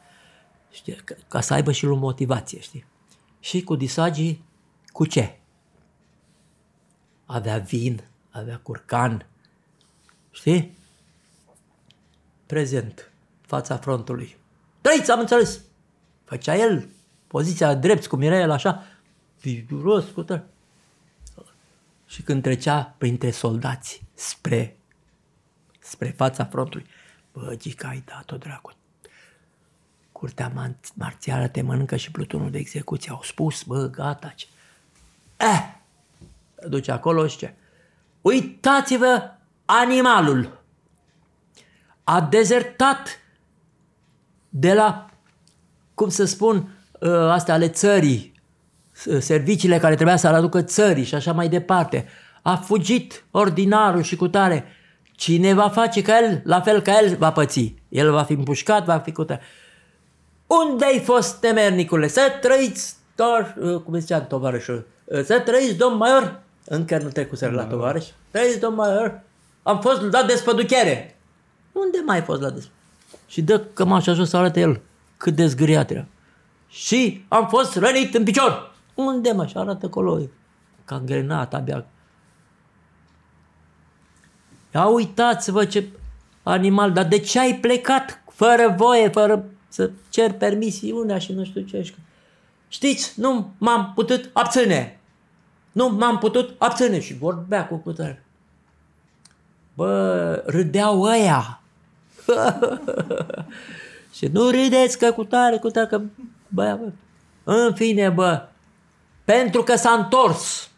[0.70, 0.94] Știi?
[0.94, 2.86] Ca, ca să aibă și lui motivație, știi?
[3.40, 4.44] Și cu disagii,
[4.86, 5.38] cu ce?
[7.26, 9.26] Avea vin, avea curcan,
[10.30, 10.76] știi?
[12.46, 14.36] Prezent, fața frontului.
[14.80, 15.60] Trăiți, am înțeles!
[16.24, 16.88] Făcea el
[17.26, 18.82] poziția drept, cum era el așa,
[19.36, 20.44] figuros, cu tăr.
[22.06, 24.76] Și când trecea printre soldați spre,
[25.78, 26.86] spre fața frontului,
[27.32, 28.72] bă, Gica, ai dat-o dracu.
[30.12, 33.10] Curtea marțială te mănâncă și plutonul de execuție.
[33.10, 34.28] Au spus, bă, gata.
[34.28, 34.46] Ce...
[35.36, 35.74] Eh,
[36.68, 37.54] duce acolo și ce?
[38.20, 39.30] Uitați-vă
[39.64, 40.62] animalul.
[42.04, 43.18] A dezertat
[44.48, 45.10] de la,
[45.94, 48.35] cum să spun, ă, astea ale țării,
[49.18, 52.06] serviciile care trebuia să aducă țării și așa mai departe.
[52.42, 54.64] A fugit ordinarul și cu tare.
[55.12, 57.74] Cine va face ca el, la fel ca el va păți.
[57.88, 59.40] El va fi împușcat, va fi cu tare.
[60.46, 62.08] Unde ai fost, temernicule?
[62.08, 66.40] Să trăiți, doar, ă, cum ziceam tovarășul, ă, să trăiți, domn Maior?
[66.64, 68.04] Încă nu trecuseră la tovarăș.
[68.30, 69.20] Trăiți, domn Maior?
[69.62, 71.18] Am fost la despăduchere.
[71.72, 72.74] Unde mai ai fost la despăduchere?
[73.26, 74.80] Și dă cămașa jos să arate el
[75.16, 76.06] cât de zgâriat era.
[76.68, 78.74] Și am fost rănit în picior.
[78.96, 79.46] Unde mă?
[79.46, 80.20] Și arată acolo.
[80.84, 81.84] Ca grenat abia.
[84.74, 85.88] Ia uitați-vă ce
[86.42, 91.60] animal, dar de ce ai plecat fără voie, fără să cer permisiunea și nu știu
[91.60, 91.94] ce.
[92.68, 95.00] Știți, nu m-am putut abține.
[95.72, 98.24] Nu m-am putut abține și vorbea cu putere.
[99.74, 101.60] Bă, râdeau ăia.
[104.16, 106.00] și nu râdeți că cu tare, cu tare, că
[106.48, 106.92] bă, bă.
[107.44, 108.48] În fine, bă,
[109.26, 110.70] pentru că s-a întors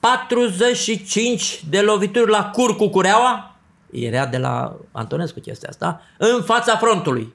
[0.00, 3.56] 45 de lovituri la cur cu cureaua,
[3.90, 7.34] era de la Antonescu chestia asta, în fața frontului.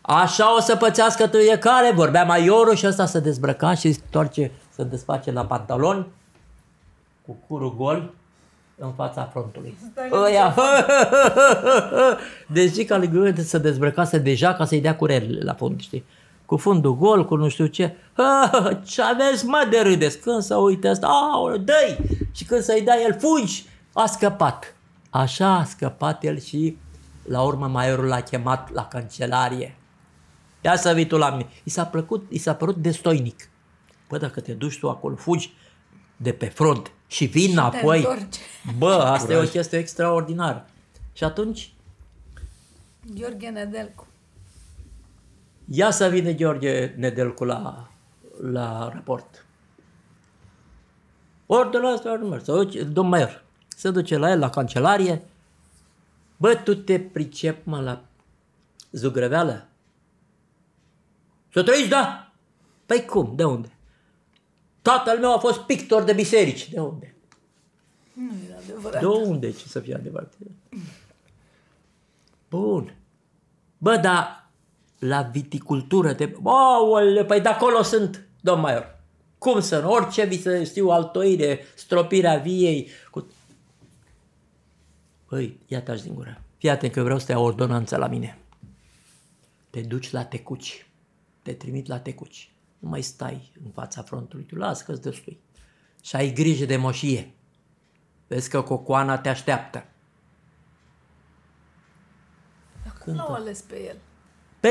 [0.00, 4.84] Așa o să pățească fiecare, vorbea maiorul și ăsta se dezbrăca și se întoarce, se
[4.84, 6.06] desface la pantaloni
[7.26, 8.12] cu curul gol
[8.76, 9.78] în fața frontului.
[10.12, 10.54] Ăia,
[12.46, 16.04] deci ca lui se dezbrăcase deja ca să-i dea curerile la fund, știi?
[16.52, 17.96] Cu fundul gol, cu nu știu ce.
[18.84, 20.18] Ce aveți mă de râdeți?
[20.18, 21.98] Când să uite asta, aoleu, dă
[22.32, 23.66] Și când să-i dai el, fugi!
[23.92, 24.76] A scăpat.
[25.10, 26.76] Așa a scăpat el și
[27.22, 29.76] la urmă maiorul l-a chemat la cancelarie.
[30.60, 31.48] Ia să vii tu la mine.
[31.64, 33.48] I s-a, plăcut, i s-a părut destoinic.
[34.08, 35.52] Bă, dacă te duci tu acolo, fugi
[36.16, 38.26] de pe front și vin și înapoi.
[38.78, 39.44] Bă, asta Curaj.
[39.44, 40.66] e o chestie extraordinară.
[41.12, 41.72] Și atunci...
[43.14, 44.06] Gheorghe Nedelcu.
[45.64, 47.90] Ia să vină Gheorghe Nedelcu la,
[48.40, 49.46] la raport.
[51.46, 52.64] Ordinul ăsta, ordinul ăsta.
[52.84, 55.22] Domn Maior, se duce la el, la cancelarie.
[56.36, 58.04] Bă, tu te pricep, mă, la
[58.90, 59.66] zugrăveală?
[61.52, 62.32] Să trăiți, da?
[62.86, 63.32] Păi cum?
[63.36, 63.72] De unde?
[64.82, 66.70] Tatăl meu a fost pictor de biserici.
[66.70, 67.14] De unde?
[68.12, 69.00] Nu era adevărat.
[69.00, 70.32] De unde ce să fie adevărat?
[72.48, 72.96] Bun.
[73.78, 74.41] Bă, dar
[75.02, 76.32] la viticultură te...
[76.44, 79.00] Aole, păi de acolo sunt, domn Maior.
[79.38, 79.90] Cum să nu?
[79.90, 82.88] Orice vi să știu altoire, stropirea viei.
[83.10, 83.26] Cu...
[85.28, 86.42] Păi, ia taci din gură.
[86.58, 88.38] Fii atent că vreau să te iau ordonanță la mine.
[89.70, 90.86] Te duci la tecuci.
[91.42, 95.40] Te trimit la tecuci nu mai stai în fața frontului, tu lasă că-ți destui.
[96.02, 97.34] Și ai grijă de moșie.
[98.26, 99.84] Vezi că cocoana te așteaptă.
[102.84, 103.96] Dar cum l-au ales pe el?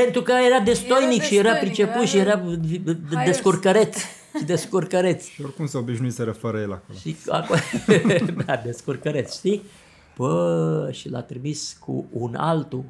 [0.00, 2.42] Pentru că era destoinic Era și era destoinic, priceput și era era
[3.14, 3.24] haios.
[3.24, 3.96] descurcăreț.
[4.38, 5.26] Și descurcăreț.
[5.26, 6.98] Și oricum se obișnuiseră fără el acolo.
[6.98, 7.60] Și acolo,
[8.46, 9.62] da, descurcăreț, știi?
[10.16, 12.84] Bă, și l-a trimis cu un altul,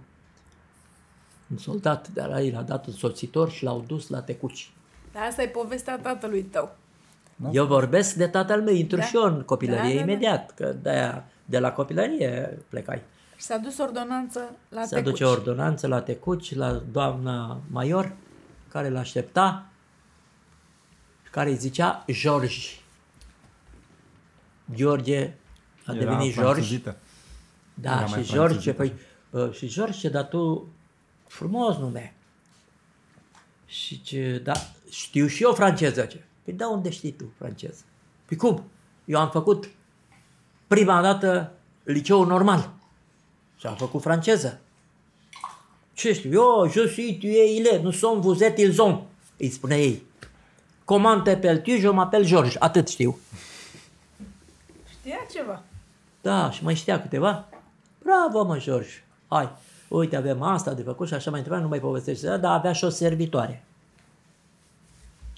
[1.50, 4.70] un soldat de la ei, l-a dat un soțitor și l-au dus la tecuci.
[5.12, 6.76] Dar asta e povestea tatălui tău.
[7.36, 7.48] Da?
[7.52, 9.04] Eu vorbesc de tatăl meu, intru Da.
[9.04, 10.10] și eu în copilărie Da, da, da.
[10.12, 13.02] imediat, că de, de la copilărie plecai.
[13.42, 15.07] Și s-a dus ordonanță la Se Tecuci.
[15.09, 18.12] aduce ordonanță la tecuci, la doamna Maior,
[18.68, 19.66] care l-aștepta,
[21.31, 22.59] care îi zicea George.
[24.74, 25.35] George
[25.87, 26.40] a Era devenit George.
[26.50, 26.96] franțuzită.
[27.74, 28.72] Da, Era și mai George, franțuzită.
[28.76, 28.92] păi,
[29.42, 30.68] uh, și George, dar tu,
[31.26, 32.14] frumos nume.
[33.66, 34.52] Și ce, da,
[34.90, 36.05] știu și eu franceză.
[36.05, 36.24] Ce?
[36.44, 37.83] Păi da, unde știi tu franceză?
[38.24, 38.64] Păi cum?
[39.05, 39.68] Eu am făcut
[40.66, 41.52] prima dată
[41.85, 42.81] liceu normal.
[43.62, 44.61] Și am făcut franceză.
[45.92, 46.33] Ce știu?
[46.33, 49.03] Eu, je suis, tu es, il est, nous sommes, vous êtes, ils ont.
[49.37, 50.07] Îi spune ei.
[50.85, 51.70] Comment t'appelles tu?
[51.70, 52.57] Je m'appelle George.
[52.59, 53.18] Atât știu.
[54.90, 55.62] Știa ceva.
[56.20, 57.48] Da, și mai știa câteva.
[58.03, 59.05] Bravo, mă, George.
[59.29, 59.51] Hai,
[59.88, 62.37] uite, avem asta de făcut și așa mai întrebat, nu mai povestește.
[62.37, 63.64] Dar avea și o servitoare.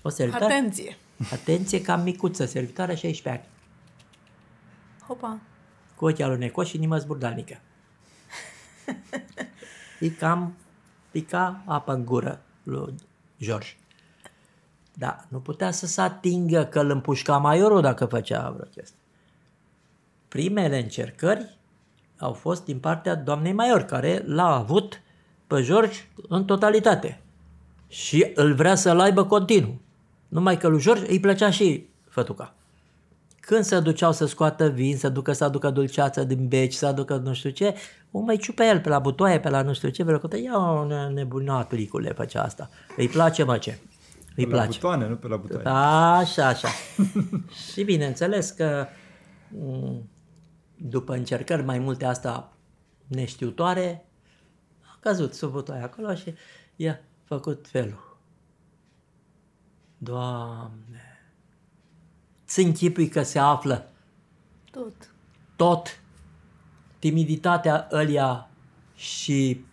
[0.02, 0.44] O servitoare?
[0.44, 0.96] Atenție.
[1.32, 3.48] Atenție, cam micuță, servitoare 16 ani.
[5.06, 5.38] Hopa.
[5.96, 7.60] Cu ochii alunecoși și inimă zburdalnică.
[10.04, 10.54] E cam
[11.10, 12.94] pica apă în gură lui
[13.40, 13.76] George.
[14.94, 18.98] Da, nu putea să se atingă că îl împușca maiorul dacă făcea vreo chestie.
[20.28, 21.58] Primele încercări
[22.18, 25.00] au fost din partea doamnei Maior, care l-a avut
[25.46, 27.20] pe George în totalitate.
[27.88, 29.80] Și îl vrea să-l aibă continuu.
[30.28, 32.54] Numai că lui George îi plăcea și fătuca.
[33.46, 37.16] Când se duceau să scoată vin, să ducă să aducă dulceață din beci, să aducă
[37.16, 37.74] nu știu ce,
[38.10, 40.58] o mai ciupea el pe la butoaie, pe la nu știu ce, pe la ia
[40.58, 42.70] o nebunatule făcea asta.
[42.96, 43.78] Îi place, mă, ce?
[44.36, 44.78] Îi Pe la place.
[44.78, 45.68] butoane, nu pe la butoane.
[45.68, 46.68] Așa, așa.
[47.72, 48.86] și bineînțeles că
[49.48, 50.08] m,
[50.76, 52.52] după încercări mai multe asta
[53.06, 54.06] neștiutoare,
[54.80, 56.34] a căzut sub butoaie acolo și
[56.76, 58.18] i-a făcut felul.
[59.98, 60.93] Doamne!
[62.46, 63.90] Ți închipui că se află
[64.70, 65.14] Tot.
[65.56, 66.00] tot
[66.98, 68.48] timiditatea ălia
[68.94, 69.64] și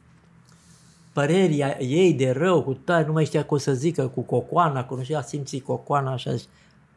[1.13, 4.95] părerea ei de rău, cu tare, nu mai știa cum să zică, cu cocoana, cu
[4.95, 6.49] nu știu, a simțit cocoana așa zice,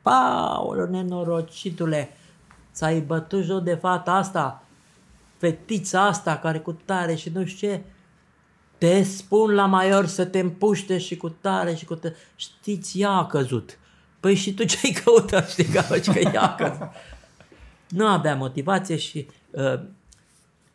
[0.03, 2.11] Paolo, nenorocitule,
[2.73, 4.63] ți-ai bătut joc de fata asta,
[5.37, 7.83] fetița asta care cu tare și nu știu ce,
[8.79, 12.15] te spun la maior să te împuște și cu tare și cu tare.
[12.37, 13.79] Știți, ea a căzut.
[14.25, 15.51] Păi și tu ce-ai căutat?
[15.51, 15.81] Știi că,
[16.13, 16.89] că ea a căzut.
[17.89, 19.81] Nu avea motivație și uh,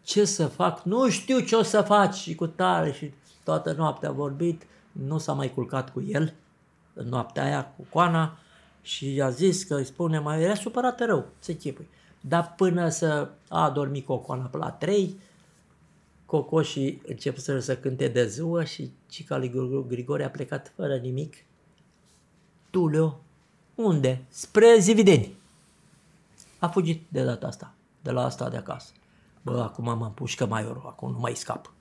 [0.04, 0.84] ce să fac?
[0.84, 4.68] Nu știu ce o să faci și cu tare și toată noaptea a vorbit.
[4.92, 6.34] Nu s-a mai culcat cu el
[6.94, 8.38] în noaptea aia cu coana
[8.82, 11.88] și i-a zis că îi spune mai era supărată rău, se chipui.
[12.22, 15.20] Dar până să a dormit cocoana pe la 3,
[16.26, 20.96] cocoșii încep să, să cânte de ziua și Cica lui Grig- Grigore a plecat fără
[20.96, 21.36] nimic.
[22.70, 23.24] Tulio,
[23.84, 24.24] unde?
[24.30, 25.38] Spre Zivideni.
[26.60, 28.92] A fugit de data asta, de la asta de acasă.
[29.42, 31.74] Bă, acum mă împușcă maiorul, acum nu mai scap.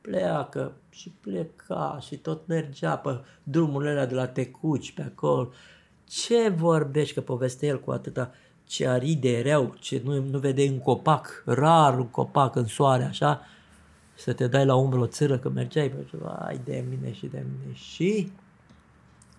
[0.00, 5.48] Pleacă și pleca și tot mergea pe drumurile alea de la Tecuci, pe acolo.
[6.04, 8.30] Ce vorbești că povestea el cu atâta
[8.64, 13.40] ce aride rău, ce nu, nu vedeai un copac, rar un copac în soare, așa,
[14.14, 17.26] să te dai la umbră o țără că mergeai, bă, și, ai de mine și
[17.26, 17.74] de mine.
[17.74, 18.32] Și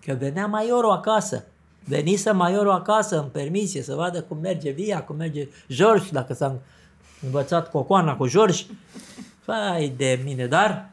[0.04, 1.44] că venea maiorul acasă.
[1.84, 6.58] Venise maiorul acasă în permisie să vadă cum merge Via, cum merge George, dacă s-a
[7.22, 8.64] învățat cocoana cu George.
[9.44, 10.90] Vai de mine, dar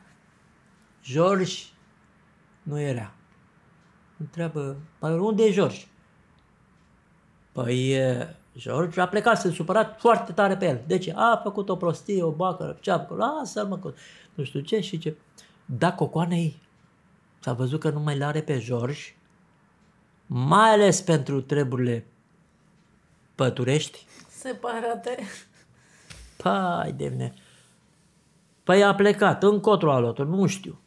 [1.04, 1.54] George
[2.63, 3.12] nu era.
[4.17, 5.86] Întreabă, maiorul, unde e George?
[7.52, 10.81] Păi e, George a plecat, s-a supărat foarte tare pe el.
[10.88, 11.13] De ce?
[11.15, 13.17] A făcut o prostie, o bacă, ce a făcut?
[13.17, 13.94] Lasă-l mă, cu-
[14.34, 15.15] nu știu ce și ce.
[15.65, 16.58] Da, cocoanei
[17.40, 19.15] s-a văzut că nu mai l-are pe George,
[20.25, 22.06] mai ales pentru treburile
[23.35, 24.06] păturești.
[24.29, 25.17] Separate.
[26.44, 27.33] Pai de mine.
[28.63, 30.79] Păi a plecat, încotro a luat nu știu.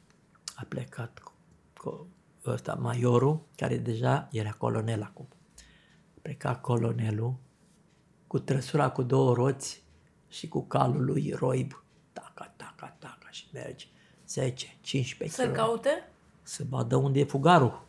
[0.54, 1.32] A plecat cu,
[1.76, 2.06] cu
[2.46, 5.28] ăsta, maiorul, care deja era colonel acum.
[6.14, 7.34] A plecat colonelul
[8.26, 9.82] cu trăsura cu două roți
[10.28, 11.84] și cu calul lui Roib.
[12.12, 13.86] Taca, taca, taca și merge.
[14.28, 15.54] 10, 15 Să km.
[15.54, 16.11] caute?
[16.42, 17.82] Să vadă unde e fugarul.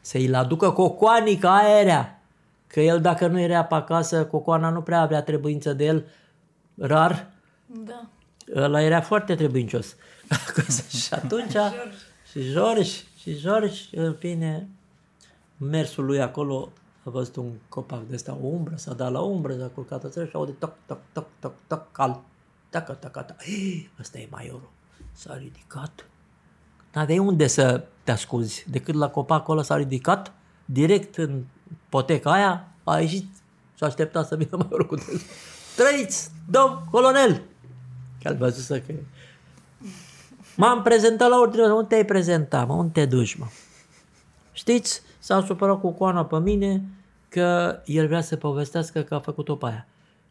[0.00, 2.22] Să-i-l aducă cocoanica aerea.
[2.66, 6.06] Că el dacă nu era pe acasă, Cocoana nu prea avea trebuință de el,
[6.74, 7.30] rar,
[7.66, 8.08] Da.
[8.54, 9.96] ăla era foarte trebuincios.
[11.04, 11.56] și atunci,
[12.30, 14.68] și George, și George, în fine,
[15.56, 16.68] mersul lui acolo,
[17.04, 20.10] a văzut un copac de ăsta, o umbră, s-a dat la umbră, s-a culcat în
[20.10, 22.22] țară și aude toc, toc, toc, toc, toc, cal,
[22.70, 23.42] tacă, tacă, tacă.
[23.42, 24.70] Hii, Ăsta e maiorul.
[25.12, 26.06] S-a ridicat.
[26.96, 30.32] N-aveai unde să te ascunzi, decât la copacul ăla s-a ridicat,
[30.64, 31.42] direct în
[31.88, 33.26] poteca aia, a ieșit
[33.74, 35.14] și a așteptat să vină maiorul cu tău.
[35.76, 37.42] Trăiți, domn colonel!
[38.22, 38.94] Că al văzut să că...
[40.56, 43.46] M-am prezentat la ordine, unde te-ai prezentat, mă, unde te duci, mă?
[44.52, 46.82] Știți, s-a supărat cu coana pe mine
[47.28, 49.86] că el vrea să povestească că a făcut-o pe aia.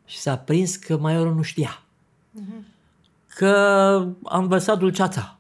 [0.06, 1.84] Și s-a prins că maiorul nu știa.
[3.28, 3.48] Că
[4.24, 5.35] am învățat dulceața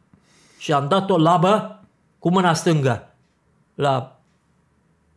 [0.58, 1.84] și am dat o labă
[2.20, 3.14] cu mâna stângă
[3.76, 4.20] la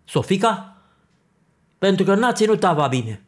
[0.05, 0.77] Sofica
[1.79, 3.23] pentru că n-a ținut tava bine.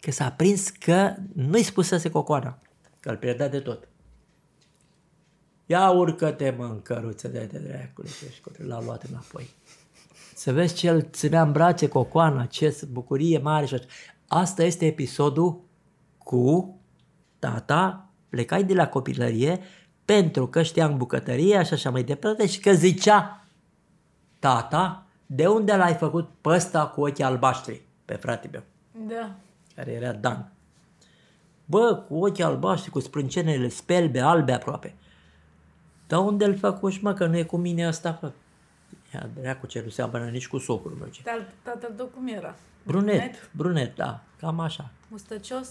[0.00, 2.58] Că s-a prins că nu-i spusese cocoana,
[3.00, 3.88] că îl pierdea de tot.
[5.66, 9.50] Ia urcă-te, mă, în căruță de de dracule, și l-a luat înapoi.
[10.34, 13.84] Să vezi ce îl ținea în brațe cocoana, ce bucurie mare și așa.
[14.28, 15.60] Asta este episodul
[16.18, 16.78] cu
[17.38, 19.60] tata, plecai de la copilărie
[20.06, 23.44] pentru că știam bucătăria și așa mai departe și că zicea
[24.38, 28.62] tata, de unde l-ai făcut pe ăsta cu ochii albaștri, pe frate meu,
[29.08, 29.30] Da.
[29.74, 30.50] care era Dan.
[31.64, 34.94] Bă, cu ochii albaștri, cu sprâncenele spelbe, albe aproape.
[36.06, 38.32] Dar unde îl făcuși, mă, că nu e cu mine ăsta, fă?
[39.14, 41.08] Ia, dracu, ce nu seamănă nici cu socrul meu.
[41.08, 41.20] ce.
[41.24, 42.54] Dar tatăl tău cum era?
[42.82, 44.90] Brunet, brunet, da, cam așa.
[45.08, 45.68] Mustăcios?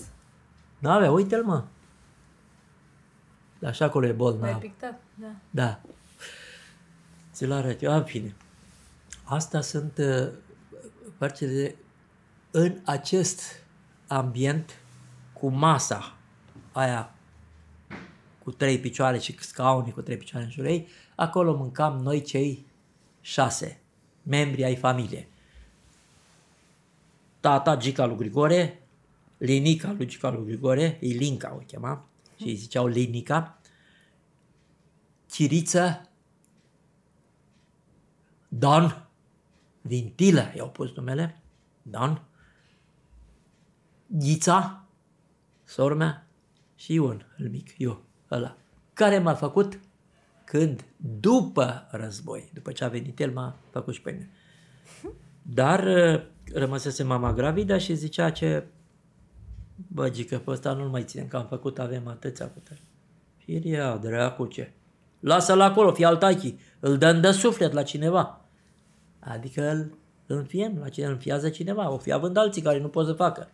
[0.80, 1.64] Nu avea, uite-l, mă.
[3.64, 4.60] Așa acolo e L-ai bolnav.
[4.60, 5.01] pictat?
[5.14, 5.32] Da.
[5.49, 5.82] Da.
[7.34, 8.36] Ți-l arăt eu, în fine.
[9.24, 10.32] Asta sunt uh,
[11.18, 11.76] părțile de...
[12.51, 13.41] În acest
[14.08, 14.80] ambient,
[15.34, 16.16] cu masa
[16.72, 17.14] aia
[18.43, 22.66] cu trei picioare și scaune cu trei picioare în jurul ei, acolo mâncam noi cei
[23.22, 23.80] șase
[24.24, 25.28] membri ai familiei.
[27.39, 28.82] Tata, gica lui Grigore,
[29.38, 32.06] Linica lui gica lui Grigore, Ilinca o chema,
[32.36, 33.60] și îi ziceau Linica,
[35.30, 36.10] Chiriță,
[38.48, 39.08] Don,
[39.82, 41.42] Vintilă, i-au pus numele,
[41.82, 42.22] Don,
[44.08, 44.86] Ghița,
[45.64, 46.28] sora mea,
[46.76, 48.58] și Ion, îl mic, eu, ăla,
[48.94, 49.80] care m-a făcut
[50.46, 54.30] când, după război, după ce a venit el, m-a făcut și pe mine.
[55.42, 56.22] Dar uh,
[56.54, 58.68] rămăsese mama gravidă și zicea ce,
[59.76, 62.82] bă, gică, pe ăsta nu-l mai ținem, că am făcut, avem atâția cu tare.
[63.38, 64.71] Și el ia, dracu ce,
[65.19, 68.41] lasă-l acolo, fie al taichii, îl dăm de suflet la cineva.
[69.19, 73.13] Adică îl înfiem la cine înfiază cineva, o fi având alții care nu pot să
[73.13, 73.49] facă.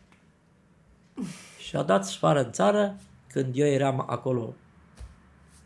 [1.57, 2.95] Și a dat sfară în țară
[3.27, 4.53] când eu eram acolo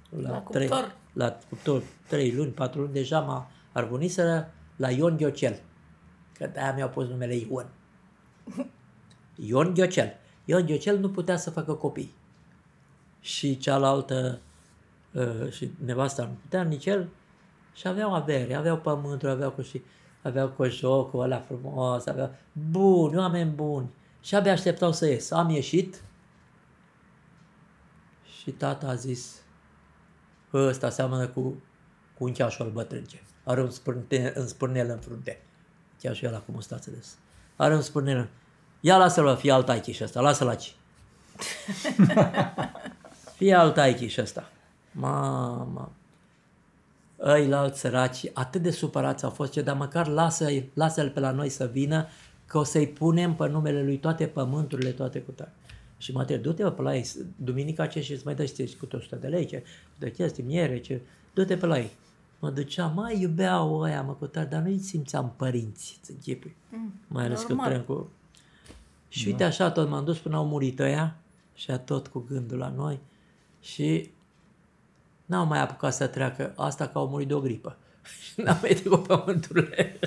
[0.09, 0.95] la, La trei, cuptor.
[1.13, 5.59] la cuptor, trei luni, patru luni, deja m-a arbuniseră la Ion Ghiocel.
[6.37, 7.69] Că de-aia mi-au pus numele Ion.
[9.47, 10.13] Ion Ghiocel.
[10.45, 12.13] Ion Ghiocel nu putea să facă copii.
[13.19, 14.39] Și cealaltă,
[15.11, 17.09] uh, și nevasta nu putea, nici el,
[17.73, 19.81] și aveau avere, aveau pământuri, aveau cu și
[20.21, 22.35] aveau coșocul ăla frumos, aveau
[22.69, 23.89] buni, oameni buni.
[24.21, 25.31] Și abia așteptau să ies.
[25.31, 26.03] Am ieșit
[28.23, 29.41] și tata a zis,
[30.53, 31.41] ăsta seamănă cu,
[32.17, 33.21] cu un cheașul bătrânce.
[33.43, 35.41] Are un spârne, în spârnel în frunte.
[36.01, 37.17] Cheașul ăla cu mustață de sus.
[37.55, 38.29] Are un spârnel.
[38.86, 40.75] Ia lasă-l, fie alt aici și ăsta, lasă-l aici.
[43.38, 44.49] fie alt aici și ăsta.
[44.91, 45.91] Mama.
[47.19, 51.19] Ăi la alți săraci, atât de supărați au fost, ce dar măcar lasă-l, lasă-l pe
[51.19, 52.07] la noi să vină,
[52.45, 55.53] că o să-i punem pe numele lui toate pământurile, toate cu tare.
[55.97, 58.77] Și mă întreb, du-te bă, pe la ei, duminica ce și îți mai dă și
[58.79, 59.63] cu 100 de lei, ce,
[59.99, 61.01] de chestii, miere, ce,
[61.33, 61.91] du-te pe la ei.
[62.39, 66.55] Mă duceam, mai iubeau ăia, mă, cu tare, dar nu-i simțeam părinți, să închipui.
[67.07, 67.67] Mai ales că normal.
[67.67, 68.09] trăim cu...
[69.20, 71.16] Și uite așa tot m-am dus până au murit ăia
[71.53, 72.99] și a tot cu gândul la noi
[73.61, 74.09] și
[75.26, 77.78] n-au mai apucat să treacă asta că au murit de o gripă.
[78.43, 79.99] N-am mai trecut pământurile.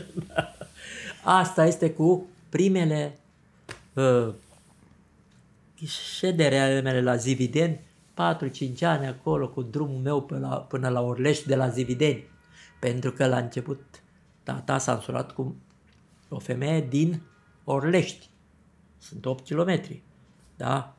[1.42, 3.18] asta este cu primele
[3.92, 4.34] uh,
[6.16, 11.00] ședere ale mele la Zivideni, 4-5 ani acolo cu drumul meu până la, până la
[11.00, 12.24] Orlești de la Zivideni.
[12.80, 13.80] Pentru că la început
[14.42, 15.56] tata s-a însurat cu
[16.28, 17.22] o femeie din
[17.64, 18.28] Orlești.
[18.98, 20.02] Sunt 8 kilometri.
[20.56, 20.94] Da?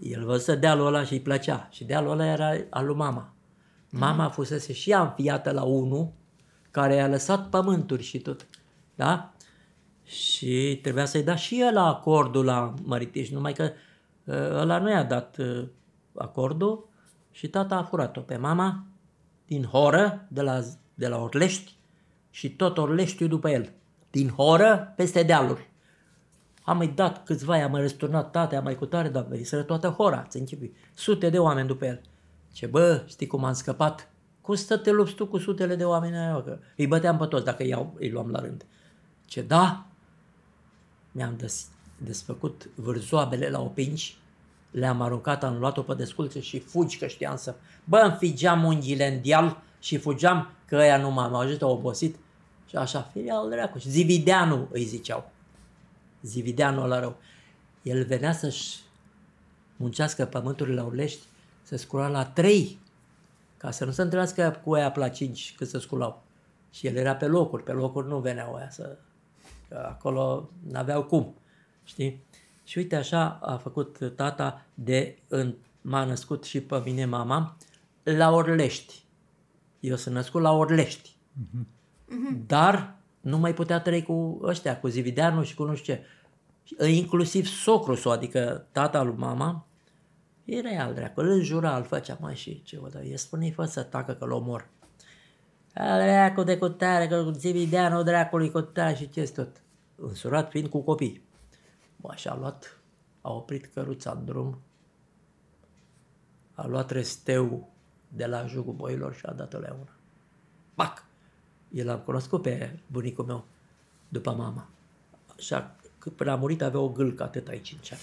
[0.00, 1.68] El văzuse dealul ăla și îi plăcea.
[1.70, 3.32] Și dealul ăla era al lui mama.
[3.90, 6.12] Mama fusese și ea înfiată la unul
[6.70, 8.46] care i-a lăsat pământuri și tot.
[8.94, 9.32] Da?
[10.04, 13.62] Și trebuia să-i da și el acordul la măritiș, numai că
[14.24, 15.64] uh, ăla nu i-a dat uh,
[16.14, 16.88] acordul
[17.30, 18.84] și tata a furat-o pe mama
[19.46, 20.60] din horă de la,
[20.94, 21.76] de la Orlești
[22.30, 23.72] și tot Orleștiul după el.
[24.10, 25.70] Din horă peste dealuri.
[26.64, 29.88] Am mai dat câțiva, i-am mai răsturnat tate, am mai cu tare, dar veniseră toată
[29.88, 30.74] hora, ți închipui.
[30.94, 32.00] Sute de oameni după el.
[32.52, 34.08] Ce bă, știi cum am scăpat?
[34.40, 37.44] Cum stă te lupți tu cu sutele de oameni aia, că îi băteam pe toți
[37.44, 38.64] dacă îi, îi luam la rând.
[39.26, 39.86] Ce da,
[41.12, 41.66] mi-am des,
[41.98, 44.16] desfăcut vârzoabele la opinci,
[44.70, 47.54] le-am aruncat, am luat-o pe desculțe și fugi că știam să...
[47.84, 52.16] Bă, înfigeam unghiile în deal și fugeam că ăia nu m-am ajuns, au obosit.
[52.68, 53.78] Și așa, filial dracu.
[53.78, 55.30] Și Zivideanu îi ziceau.
[56.24, 57.16] Zivideanu ăla rău.
[57.82, 58.80] El venea să-și
[59.76, 61.26] muncească pământurile la Urlești,
[61.62, 62.78] se scula la trei,
[63.56, 66.22] ca să nu se întâlnească cu aia la cinci când se sculau.
[66.70, 68.98] Și el era pe locuri, pe locuri nu veneau aia să...
[69.68, 71.34] Că acolo n-aveau cum,
[71.84, 72.22] știi?
[72.64, 77.56] Și uite așa a făcut tata de, în, m-a născut și pe mine mama,
[78.02, 79.04] la Orlești.
[79.80, 81.16] Eu sunt născut la Orlești.
[82.46, 86.86] Dar nu mai putea trăi cu ăștia, cu Zivideanu și cu nu știu ce.
[86.86, 89.66] Inclusiv socru sau, adică tata lui mama,
[90.44, 93.82] era al dracu, îl jura, îl făcea, mai și ce vă dă, spune-i fă să
[93.82, 94.68] tacă că-l omor.
[95.74, 99.62] Al dracu de cutare, că Zivideanu dracului cutare și ce tot.
[99.96, 101.22] Însurat fiind cu copii.
[101.96, 102.80] Bă, și a luat,
[103.20, 104.58] a oprit căruța în drum,
[106.54, 107.68] a luat resteu
[108.08, 109.96] de la jugul boilor și a dat-o la una.
[110.74, 111.03] Pac!
[111.74, 113.44] El am cunoscut pe bunicul meu
[114.08, 114.68] după mama.
[115.36, 115.76] Așa,
[116.16, 117.98] până a murit avea o gâlcă atât aici în cear.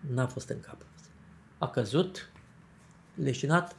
[0.00, 0.82] N-a fost în cap.
[1.58, 2.32] A căzut,
[3.14, 3.76] leșinat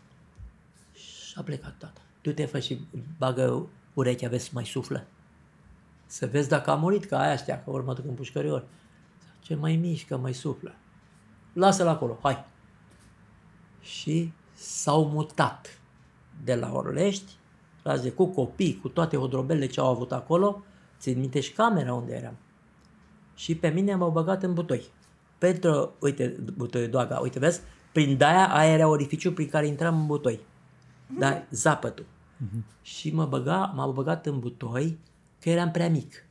[0.94, 2.02] și a plecat tata.
[2.22, 2.88] Tu te fă și
[3.18, 5.08] bagă urechea, vezi să mai suflă.
[6.06, 8.66] Să vezi dacă a murit, ca aia știa, că urmă în pușcăriori.
[9.40, 10.76] Ce mai mișcă, mai suflă.
[11.54, 12.46] Lasă-l acolo, hai.
[13.82, 15.82] Și s-au mutat
[16.44, 17.39] de la Orlești,
[17.90, 20.64] raze cu copii, cu toate hodrobele ce au avut acolo,
[21.00, 22.38] țin minte și camera unde eram.
[23.36, 24.84] Și pe mine m-au băgat în butoi.
[25.38, 27.62] Pentru, uite, butoi doaga, uite, vezi,
[27.92, 30.40] prin daia aia era orificiu prin care intram în butoi.
[31.20, 32.06] Da, zapătul.
[32.06, 32.82] Uh-huh.
[32.82, 35.00] Și mă băga, m-au băgat în butoi
[35.40, 36.26] că eram prea mic.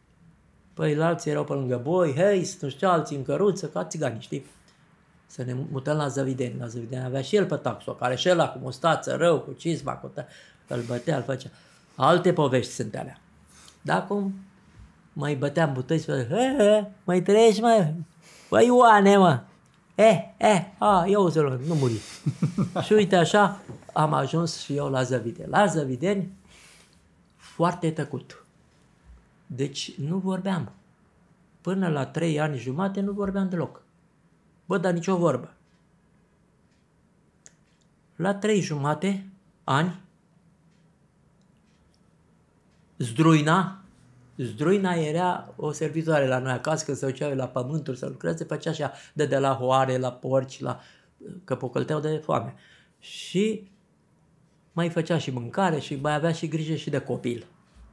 [0.75, 4.21] Păi, la alții erau pe lângă boi, hei, nu știu, alții în căruță, ca țigani,
[4.21, 4.45] știi?
[5.27, 6.59] Să ne mutăm la Zăvideni.
[6.59, 9.93] La Zăvideni avea și el pe taxo, care și el cu mustață, rău, cu cizma,
[9.93, 10.27] cu tă-
[10.69, 11.49] îl bătea, îl făcea.
[11.95, 13.21] Alte povești sunt alea.
[13.83, 14.35] Dar acum
[15.13, 17.93] mai băteam butăți și he, he, mai trăiești, mă?
[18.49, 19.41] Băi, Ioane, mă!
[19.95, 22.01] Eh, eh, a, eu să nu muri.
[22.85, 23.61] și uite așa,
[23.93, 25.51] am ajuns și eu la Zăvideni.
[25.51, 26.33] La Zăvideni,
[27.37, 28.45] foarte tăcut.
[29.47, 30.73] Deci nu vorbeam.
[31.61, 33.83] Până la trei ani jumate nu vorbeam deloc.
[34.67, 35.53] Bă, dar nicio vorbă.
[38.17, 39.27] La trei jumate
[39.65, 40.01] ani,
[42.99, 43.83] Zdruina,
[44.37, 48.71] Zdruina era o servitoare la noi acasă, când se duceau la pământul să lucreze, făcea
[48.71, 50.81] așa, de de la hoare, la porci, la
[51.45, 52.55] că pocălteau de foame.
[52.99, 53.71] Și
[54.73, 57.47] mai făcea și mâncare și mai avea și grijă și de copil,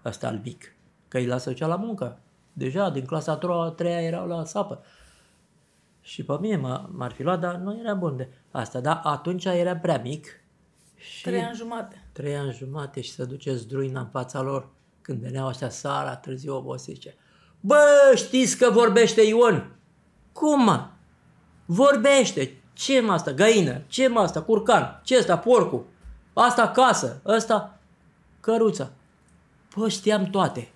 [0.05, 0.75] ăsta al mic,
[1.07, 2.19] că îi lasă la muncă.
[2.53, 4.83] Deja din clasa a treia, a treia erau la sapă.
[6.01, 6.55] Și pe mine
[6.91, 8.79] m-ar fi luat, dar nu era bun de asta.
[8.79, 10.27] Dar atunci era prea mic.
[10.95, 12.03] Și Trei ani jumate.
[12.11, 14.67] Trei ani jumate și se duce zdruina în fața lor.
[15.05, 17.15] Când veneau ăștia sara, târziu obosit, zice,
[17.59, 19.75] Bă, știți că vorbește Ion?
[20.31, 20.87] Cum, mă?
[21.65, 22.61] Vorbește.
[22.73, 23.31] Ce mă asta?
[23.31, 23.81] Găină.
[23.87, 24.41] Ce mă asta?
[24.41, 25.01] Curcan.
[25.03, 25.37] Ce asta?
[25.37, 25.85] Porcul.
[26.33, 27.21] Asta casă.
[27.23, 27.79] Asta
[28.39, 28.91] căruța.
[29.75, 30.71] Bă, știam toate.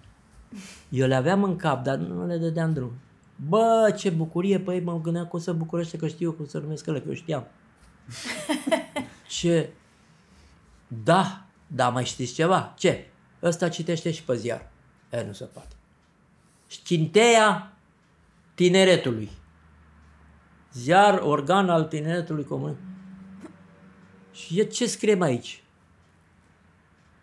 [0.90, 2.92] Eu le aveam în cap, dar nu le dădeam drum.
[3.48, 7.00] Bă, ce bucurie, păi mă gândeam cum să bucurește că știu cum să numesc ăla,
[7.00, 7.48] că eu știam.
[9.40, 9.70] ce?
[10.88, 12.74] Da, da, mai știți ceva?
[12.78, 13.09] Ce?
[13.44, 14.70] Ăsta citește și pe ziar.
[15.10, 15.76] E, nu se poate.
[16.68, 17.74] Scinteia
[18.56, 19.30] tineretului.
[20.74, 22.78] Ziar, organ al tineretului comun.
[24.32, 25.64] Și ce scriem aici?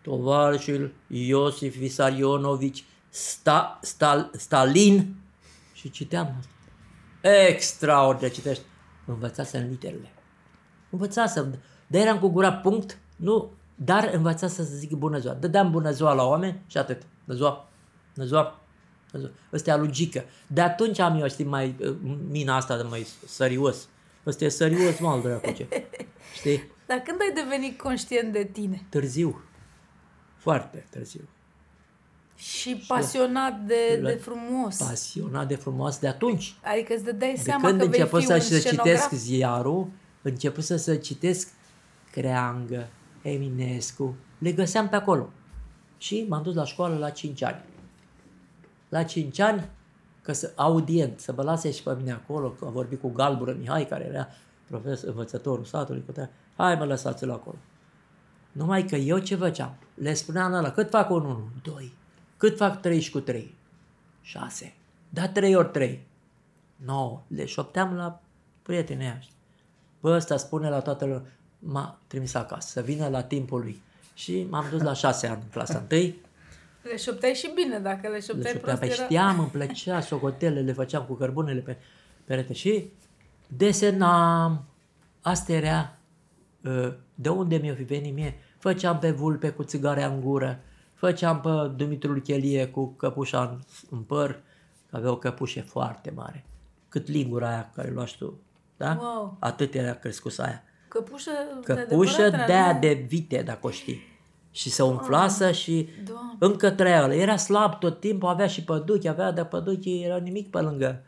[0.01, 5.15] Tovarășul Iosif Visarionovici Sta, Stal, Stalin
[5.73, 6.51] și citeam asta.
[7.29, 8.63] Extraordinar citești.
[9.05, 10.13] Învățasem literele.
[10.89, 11.59] Învățasem.
[11.87, 15.33] Dar eram cu gura punct, nu, dar învăța să zic bună ziua.
[15.33, 17.01] Dădeam bună ziua la oameni și atât.
[17.25, 17.69] Bună ziua,
[18.15, 18.59] bună ziua,
[19.11, 19.35] bună ziua.
[19.53, 20.23] Ăsta e alugică.
[20.47, 21.75] De atunci am eu, știi, mai,
[22.29, 23.87] mina asta de mai serios.
[24.25, 25.67] Ăsta e serios, mă, al dracu ce.
[26.35, 26.63] Știi?
[26.85, 28.85] Dar când ai devenit conștient de tine?
[28.89, 29.41] Târziu.
[30.37, 31.21] Foarte târziu.
[32.35, 34.75] Și pasionat de, La- de frumos.
[34.77, 36.55] pasionat de frumos de atunci.
[36.63, 38.85] Adică îți dădeai De seama când că vei început fi să, un să scenograf.
[38.85, 39.87] citesc ziarul,
[40.21, 41.47] început să, să citesc
[42.11, 42.87] Creangă,
[43.29, 45.29] Eminescu, le găseam pe acolo.
[45.97, 47.63] Și m-am dus la școală la 5 ani.
[48.89, 49.69] La 5 ani,
[50.21, 53.55] că să, audient, să mă lase și pe mine acolo, că a vorbit cu Galbură
[53.59, 54.27] Mihai, care era
[54.67, 56.31] profesor, învățătorul satului, cu tare.
[56.55, 57.57] hai mă lăsați-l acolo.
[58.51, 59.77] Numai că eu ce făceam?
[59.93, 61.49] Le spuneam la ăla, cât fac un 1?
[61.63, 61.93] 2.
[62.37, 63.55] Cât fac 3 cu 3?
[64.21, 64.73] 6.
[65.09, 66.07] Da 3 ori 3.
[66.75, 67.23] 9.
[67.27, 68.21] Le șopteam la
[68.61, 69.35] prietenii ăștia.
[69.99, 71.23] Bă, ăsta spune la toată lumea,
[71.59, 73.81] m-a trimis acasă, să vină la timpul lui.
[74.13, 75.99] Și m-am dus la 6 ani în clasa 1.
[76.81, 79.03] Le șopteai și bine, dacă le Le șopteai șopteam, prost pe era...
[79.03, 81.77] știam, îmi plăcea, socotele le făceam cu cărbunele pe
[82.25, 82.91] perete și
[83.47, 84.65] desenam.
[85.21, 85.97] Asta era
[86.63, 88.35] uh, de unde mi-o fi venit mie.
[88.57, 90.59] Făceam pe vulpe cu țigarea în gură,
[90.93, 94.39] făceam pe Dumitru Chelie cu căpușa în, în păr,
[94.89, 96.45] că avea o căpușă foarte mare,
[96.89, 98.39] cât lingura aia care luași tu.
[98.77, 98.97] Da?
[99.01, 99.37] Wow.
[99.39, 100.63] Atât era crescusa aia.
[100.97, 101.31] Căpușă,
[101.63, 102.79] Căpușă adevărată, de nu?
[102.79, 104.01] de vite, dacă o știi.
[104.51, 106.35] Și se umflasă și Doamne.
[106.39, 107.13] încă trăia ăla.
[107.13, 111.03] Era slab tot timpul, avea și păduchi, avea de păduchi, era nimic pe lângă.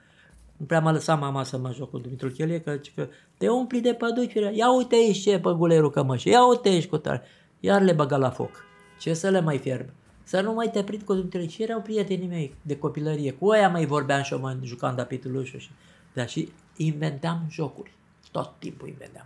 [0.57, 3.81] Nu prea m-a lăsat mama să mă joc cu Dumitru Chelie, că, că te umpli
[3.81, 4.57] de păduchi.
[4.57, 7.21] Ia uite aici ce e pe gulerul cămășii, ia uite aici cu tare.
[7.59, 8.63] Iar le băga la foc.
[8.99, 9.89] Ce să le mai fierb?
[10.23, 11.65] Să nu mai te prind cu Dumitru Chelie.
[11.69, 13.31] Erau prietenii mei de copilărie.
[13.31, 15.69] Cu aia mai vorbeam și eu mă jucam de pitulușul și...
[16.13, 17.91] Da, și inventam jocuri.
[18.31, 19.25] Tot timpul inventam.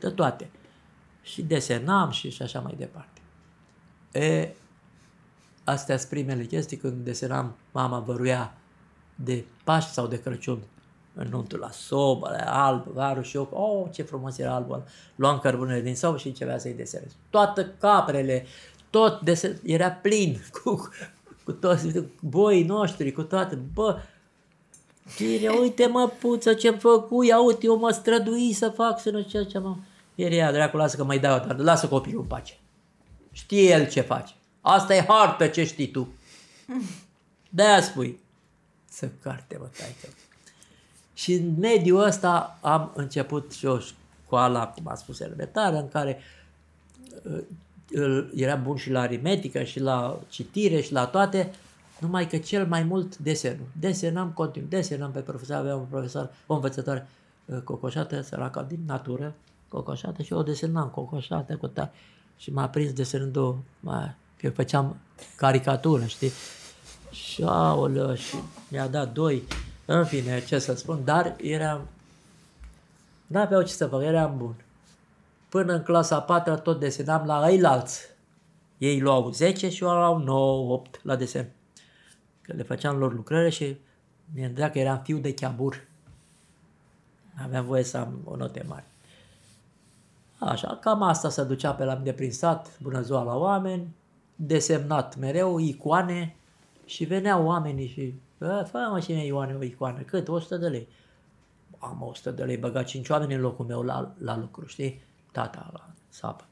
[0.00, 0.50] De toate.
[1.22, 3.20] Și desenam și, și așa mai departe.
[4.12, 4.54] E,
[5.64, 8.54] astea sunt primele chestii când desenam, mama văruia
[9.14, 10.58] de Paști sau de Crăciun
[11.14, 14.84] în nuntul la sobă, la alb, varul și eu, oh, ce frumos era albul ăla.
[15.14, 17.10] Luam cărbunele din sobă și începea să-i desenez.
[17.30, 18.46] Toate caprele,
[18.90, 20.88] tot desen, era plin cu,
[21.44, 23.98] cu toți boii noștri, cu toate, bă,
[25.16, 29.22] Gire, uite mă, puță, ce-mi făcut, ia uite, eu mă strădui să fac, să nu
[29.22, 29.58] știu ce, ce
[30.18, 30.22] mă...
[30.24, 32.54] Ieri ea, dracu, lasă că mai dau, dar lasă copilul în pace.
[33.32, 34.32] Știe el ce face.
[34.60, 36.08] Asta e hartă ce știi tu.
[37.50, 38.20] De-aia spui.
[38.90, 40.16] Să carte, mă, taică.
[41.14, 46.18] Și în mediul ăsta am început și o școală, cum am spus, elementară, în care
[47.22, 47.42] uh,
[47.90, 51.50] îl- era bun și la aritmetică, și la citire, și la toate,
[52.00, 53.66] numai că cel mai mult desenul.
[53.80, 57.08] Desenam continuu, desenam pe profesor, aveam un profesor, o învățătoare
[57.44, 59.34] uh, cocoșată, săraca din natură,
[59.68, 61.92] cocoșată și eu o desenam cocoșată cu ta.
[62.36, 64.96] Și m-a prins desenând-o, mai, că eu făceam
[65.36, 66.30] caricatură, știi?
[67.10, 68.36] Și aolă, și
[68.68, 69.42] mi-a dat doi,
[69.84, 71.88] în fine, ce să spun, dar eram,
[73.26, 74.54] n-aveau ce să fac, eram bun.
[75.48, 78.06] Până în clasa a patra tot desenam la eilalți.
[78.78, 81.50] Ei luau 10 și eu luau 9, 8 la desen.
[82.42, 83.76] Că le făceam lor lucrări și
[84.34, 85.86] mi-a dat că eram fiu de chiabur.
[87.44, 88.86] Aveam voie să am o note mare.
[90.38, 93.94] Așa, cam asta se ducea pe la mine prin sat, bună ziua la oameni,
[94.36, 96.36] desemnat mereu, icoane
[96.84, 100.28] și veneau oamenii și "Bă, fă mă și mie Ioane o icoană, cât?
[100.28, 100.88] 100 de lei.
[101.78, 105.02] Am 100 de lei, băga 5 oameni în locul meu la, la lucru, știi?
[105.32, 106.44] Tata la sapă.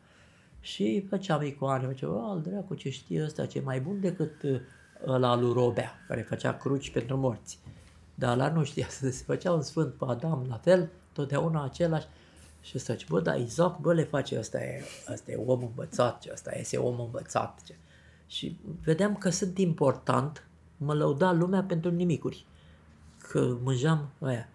[0.61, 4.61] Și făceam icoane, făceam, al dracu, ce știe ăsta, ce e mai bun decât uh,
[5.07, 7.59] ăla lui Robea, care făcea cruci pentru morți.
[8.15, 12.07] Dar la nu știa să se făcea un sfânt pe Adam, la fel, totdeauna același.
[12.67, 16.21] Și ăsta zice, bă, dar Isaac, bă, le face, ăsta e, ăsta e om învățat,
[16.21, 17.63] ce ăsta este om învățat.
[17.65, 17.77] Ce.
[18.27, 22.47] Și vedeam că sunt important, mă lăuda lumea pentru nimicuri.
[23.29, 24.49] Că mânjam aia.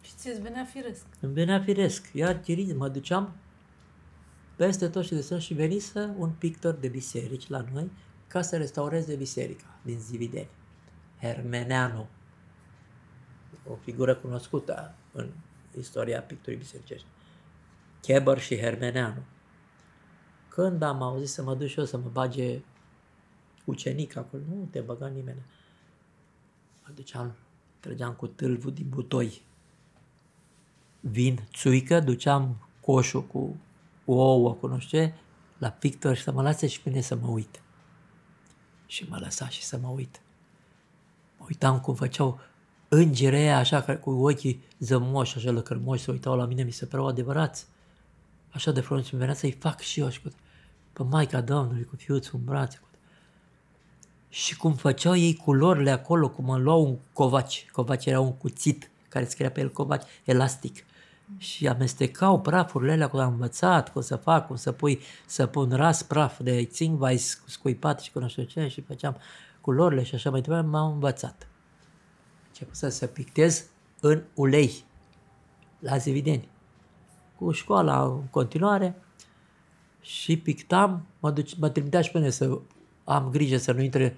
[0.00, 1.04] Și ți-ți venea firesc.
[1.20, 2.10] Îmi venea firesc.
[2.12, 3.32] Iar chiriz, mă duceam
[4.56, 7.90] peste tot și de sus și venise un pictor de biserici la noi
[8.26, 10.48] ca să restaureze biserica din Zivideni.
[11.20, 12.06] Hermeneanu.
[13.68, 15.28] O figură cunoscută în
[15.78, 17.06] istoria picturii bisericești.
[18.06, 19.22] Cheber și Hermeneanu.
[20.48, 22.60] Când am auzit să mă duc și eu să mă bage
[23.64, 25.42] ucenic acolo, nu te băga nimeni.
[26.84, 27.34] Mă duceam,
[27.80, 29.42] trăgeam cu tâlvul din butoi
[31.00, 33.56] vin, țuică, duceam coșul cu
[34.04, 35.14] ouă, cu nu știu ce,
[35.58, 37.62] la pictor și să mă lase și pe mine să mă uit.
[38.86, 40.20] Și mă lăsa și să mă uit.
[41.38, 42.40] Mă uitam cum făceau
[42.88, 46.86] îngerii aia așa, care cu ochii zămoși, așa lăcărmoși, se uitau la mine, mi se
[46.86, 47.66] păreau adevărați.
[48.50, 50.28] Așa de frumos, mi venea să-i fac și eu și cu
[50.92, 52.78] pe Maica Domnului, cu fiuțul în brațe.
[52.78, 52.88] Cu...
[54.28, 57.66] Și cum făceau ei culorile acolo, cum îmi luau un covaci.
[57.72, 60.84] Covaci era un cuțit care scria pe el covaci, elastic.
[61.38, 65.70] și amestecau prafurile alea cu am învățat, cum să fac, cum să pui, să pun
[65.70, 67.16] ras praf de țin, vai
[67.46, 69.16] scuipat și cu nu știu ce și făceam
[69.60, 71.48] culorile și așa mai departe, m-am învățat.
[72.52, 73.64] Ce să se pictez
[74.00, 74.84] în ulei,
[75.78, 76.48] la Zivideni.
[77.38, 78.94] Cu școala în continuare
[80.00, 82.58] și pictam, mă, duce, mă trimitea și pe mine să
[83.04, 84.16] am grijă să nu intre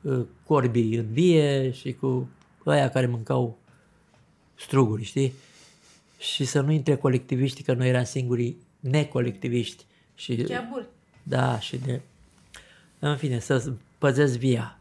[0.00, 2.28] uh, corbii în vie și cu
[2.66, 3.58] ăia care mâncau
[4.54, 5.32] struguri, știi?
[6.18, 9.84] Și să nu intre colectiviști, că noi eram singurii necolectiviști.
[10.14, 10.86] Și, Chiaburi.
[11.22, 12.00] da, și de...
[12.98, 14.78] În fine, să păzesc via.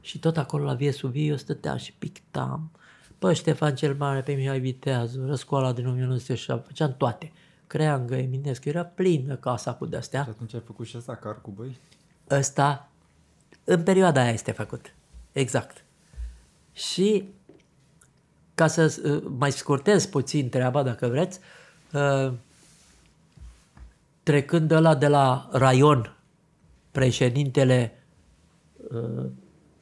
[0.00, 2.70] Și tot acolo la vie sub vie eu stăteam și pictam.
[3.18, 7.32] Pe Ștefan cel Mare, pe Mihai Viteazu, Răscoala din 1907, făceam toate.
[7.66, 10.22] Creangă, Eminescu, era plină casa cu de-astea.
[10.22, 11.78] Și atunci ai făcut și asta car cu băi?
[12.30, 12.88] Ăsta,
[13.64, 14.94] în perioada aia este făcut.
[15.32, 15.84] Exact.
[16.72, 17.24] Și
[18.54, 21.40] ca să uh, mai scurtez puțin treaba, dacă vreți,
[21.92, 22.32] uh,
[24.22, 26.16] trecând de la de la raion,
[26.90, 28.02] președintele
[28.90, 29.26] uh,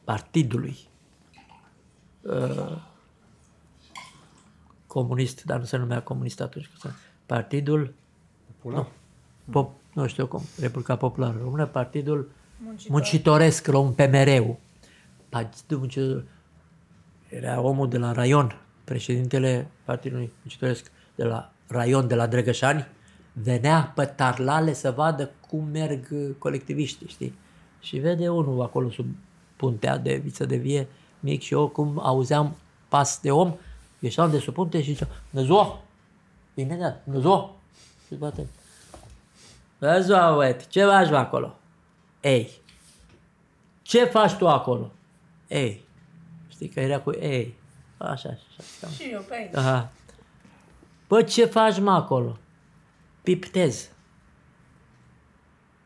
[0.05, 0.77] partidului
[4.99, 6.95] comunist, dar nu se numea comunist atunci, că se-
[7.27, 7.95] partidul
[8.47, 8.87] Popular?
[9.51, 12.91] Pop, nu știu cum, Republica Populară Română, Partidul Muncitor.
[12.93, 14.57] Muncitoresc, un PMR-ul.
[15.29, 16.25] Partidul Muncitor
[17.29, 22.87] era omul de la raion, președintele Partidului Muncitoresc de la raion, de la Drăgășani,
[23.33, 27.35] venea pe tarlale să vadă cum merg uh, colectiviștii, știi?
[27.81, 29.07] Și vede unul acolo sub
[29.57, 30.87] puntea de viță de vie,
[31.21, 32.57] mic și eu, cum auzeam
[32.89, 33.55] pas de om,
[34.05, 35.83] ieșeam de sub punte și zicea, Năzo!
[36.55, 37.57] Imediat, Năzo!
[38.07, 38.47] Și bate.
[39.79, 41.59] Vezi, uite, ce faci mă, acolo?
[42.21, 42.51] Ei.
[43.83, 44.93] Ce faci tu acolo?
[45.49, 45.85] Ei.
[46.49, 47.55] Știi că era cu ei.
[47.97, 48.39] Așa, așa.
[48.59, 48.93] așa.
[48.93, 49.55] Și eu pe aici.
[49.55, 49.93] Aha.
[51.09, 52.39] Bă, ce faci mă acolo?
[53.23, 53.91] Piptez.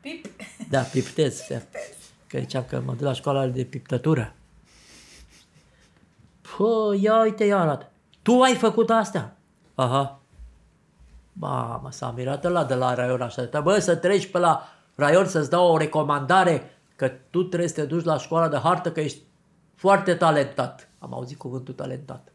[0.01, 0.27] Pip.
[0.69, 1.41] Da, piptez.
[2.29, 4.35] Că ziceam că mă duc la școala de piptătură.
[6.41, 7.91] Pă, ia uite, ia arată.
[8.29, 9.37] Tu ai făcut astea?
[9.75, 10.21] Aha.
[11.33, 13.61] Ba, mă, s-a mirat la de la raion așa.
[13.63, 17.85] Bă, să treci pe la raion să-ți dau o recomandare că tu trebuie să te
[17.85, 19.23] duci la școala de hartă că ești
[19.75, 20.89] foarte talentat.
[20.99, 22.33] Am auzit cuvântul talentat.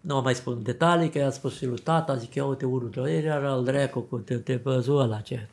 [0.00, 3.16] Nu mai spun detalii, că i-a spus și lui tata, zic, ia uite unul, doi,
[3.16, 5.48] era al dracu cu te, te văzu ăla ce.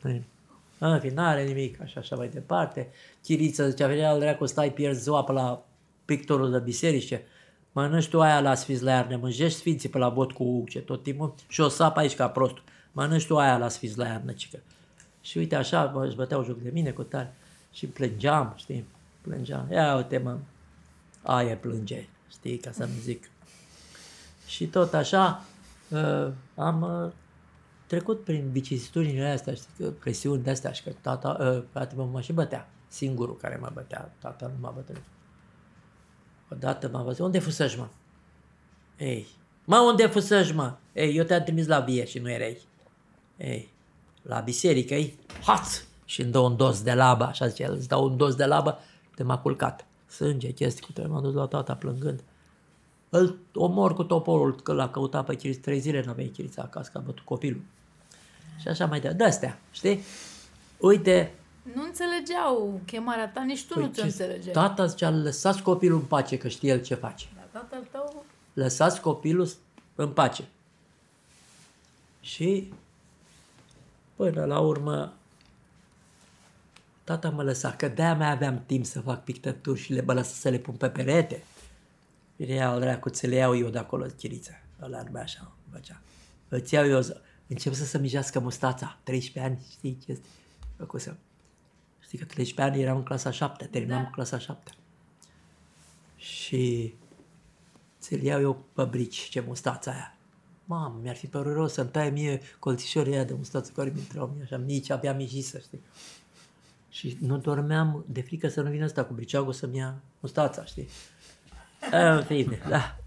[0.78, 2.90] În fin, n-are nimic, așa, așa mai departe.
[3.22, 5.64] Chiriță zicea, venea al dracu, stai, pierzi ziua pe la
[6.04, 7.22] pictorul de biserice.
[7.72, 11.02] Mănânci tu aia la sfinți la iarnă, mânjești sfinții pe la bot cu uce tot
[11.02, 12.62] timpul și o sapă aici ca prostul.
[12.92, 14.58] Mănânci tu aia la sfinți la iarnă, cică.
[15.20, 17.34] Și uite așa, mă, își băteau joc de mine cu tare.
[17.72, 18.84] Și plângeam, știi,
[19.20, 19.68] plângeam.
[19.70, 20.38] Ia uite mă,
[21.22, 23.30] aia plânge, știi, ca să nu zic.
[24.46, 25.44] Și tot așa
[25.88, 27.12] uh, am uh,
[27.86, 32.10] trecut prin vicisitudinile astea, știi, că presiuni de astea și că tata, uh, fratele meu
[32.10, 35.02] mă și bătea, singurul care mă bătea, tata nu m-a bătut.
[36.52, 37.88] Odată m-a văzut, unde fusăși, mă?
[38.98, 39.26] Ei,
[39.64, 40.74] mă, unde fusăși, mă?
[40.92, 42.58] Ei, eu te-am trimis la vie și nu erai.
[43.36, 43.68] Ei,
[44.22, 45.82] la biserică, ei, haț!
[46.04, 48.44] Și îmi dă un dos de labă, așa zice el, îți dau un dos de
[48.44, 48.78] labă,
[49.14, 49.86] te m-a culcat.
[50.08, 52.22] Sânge, chestii cu tine, m-am dus la tata plângând.
[53.08, 56.90] Îl omor cu toporul, că l-a căutat pe Chiriț trei zile, n-a venit Chirița acasă,
[56.92, 57.62] că a bătut copilul.
[58.60, 59.22] Și așa mai departe.
[59.22, 60.02] De-astea, știi?
[60.78, 64.52] Uite, Nu înțelegeau chemarea ta, nici tu nu ți-o ce- înțelegeai.
[64.52, 67.26] tata zicea, lăsați copilul în pace, că știe el ce face.
[67.34, 68.24] Dar tatăl tău...
[68.52, 69.48] lăsați copilul
[69.94, 70.44] în pace.
[72.20, 72.72] Și
[74.16, 75.12] până la urmă
[77.04, 80.34] tata mă lăsa, că de-aia mai aveam timp să fac pictături și le mă lăsa
[80.34, 81.44] să le pun pe perete.
[82.36, 84.50] Bine, iau dracu, ți le iau eu de acolo, chiriță.
[84.82, 86.00] Ăla numai așa, făcea.
[86.48, 87.00] Îți iau eu,
[87.46, 90.26] încep să se mijească mustața, 13 ani, știi ce este?
[90.76, 91.18] Făcusem.
[92.12, 94.10] Știi că 13 ani eram în clasa 7, terminam Da.
[94.10, 94.70] clasa 7.
[96.16, 96.94] Și
[98.00, 100.16] ți-l iau eu pe brici, ce mustața aia.
[100.64, 104.26] Mamă, mi-ar fi părut rău să-mi taie mie colțișorii aia de mustață care mi intrau
[104.34, 105.80] mie așa mici, abia mijisă, știi?
[106.88, 110.88] Și nu dormeam de frică să nu vină ăsta cu briceagul să-mi ia mustața, știi?
[111.90, 112.98] În fine, da.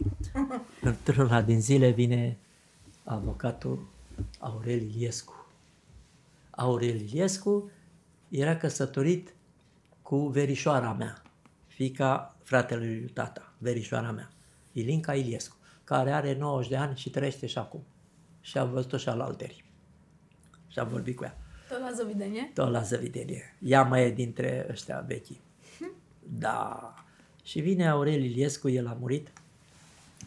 [0.82, 2.38] Într-una din zile vine
[3.04, 3.88] avocatul
[4.40, 5.48] Aurel Iliescu.
[6.50, 7.70] Aurel Iliescu
[8.40, 9.34] era căsătorit
[10.02, 11.22] cu verișoara mea,
[11.68, 14.30] fica fratelui lui tata, verișoara mea,
[14.72, 17.84] Ilinca Iliescu, care are 90 de ani și trăiește și acum.
[18.42, 19.64] Și am văzut-o și al alteri.
[20.68, 21.38] Și am vorbit cu ea.
[21.70, 22.52] Tot la zăvidenie?
[22.54, 23.56] Tot la zăvidenie.
[23.60, 25.38] Ea mai e dintre ăștia vechi.
[26.20, 26.94] Da.
[27.44, 29.32] Și vine Aurel Iliescu, el a murit.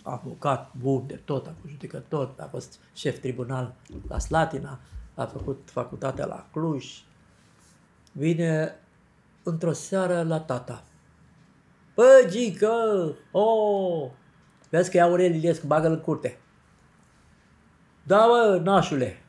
[0.02, 3.74] avocat bun de tot, a fost judecător, a fost șef tribunal
[4.08, 4.80] la Slatina,
[5.14, 7.02] a făcut facultatea la Cluj.
[8.12, 8.74] Vine
[9.42, 10.84] într-o seară la tata.
[11.94, 14.10] Bă, Gică, oh,
[14.70, 16.38] vezi că e Aurel Iliescu, bagă-l în curte.
[18.02, 19.22] Da, bă, nașule,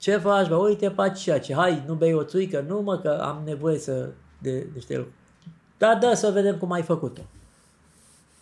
[0.00, 0.56] ce faci, bă?
[0.56, 4.10] Uite, faci ceea ce, hai, nu bei o țuică, nu mă, că am nevoie să,
[4.38, 5.16] de niște lucruri.
[5.78, 7.22] Da, da, să vedem cum ai făcut-o.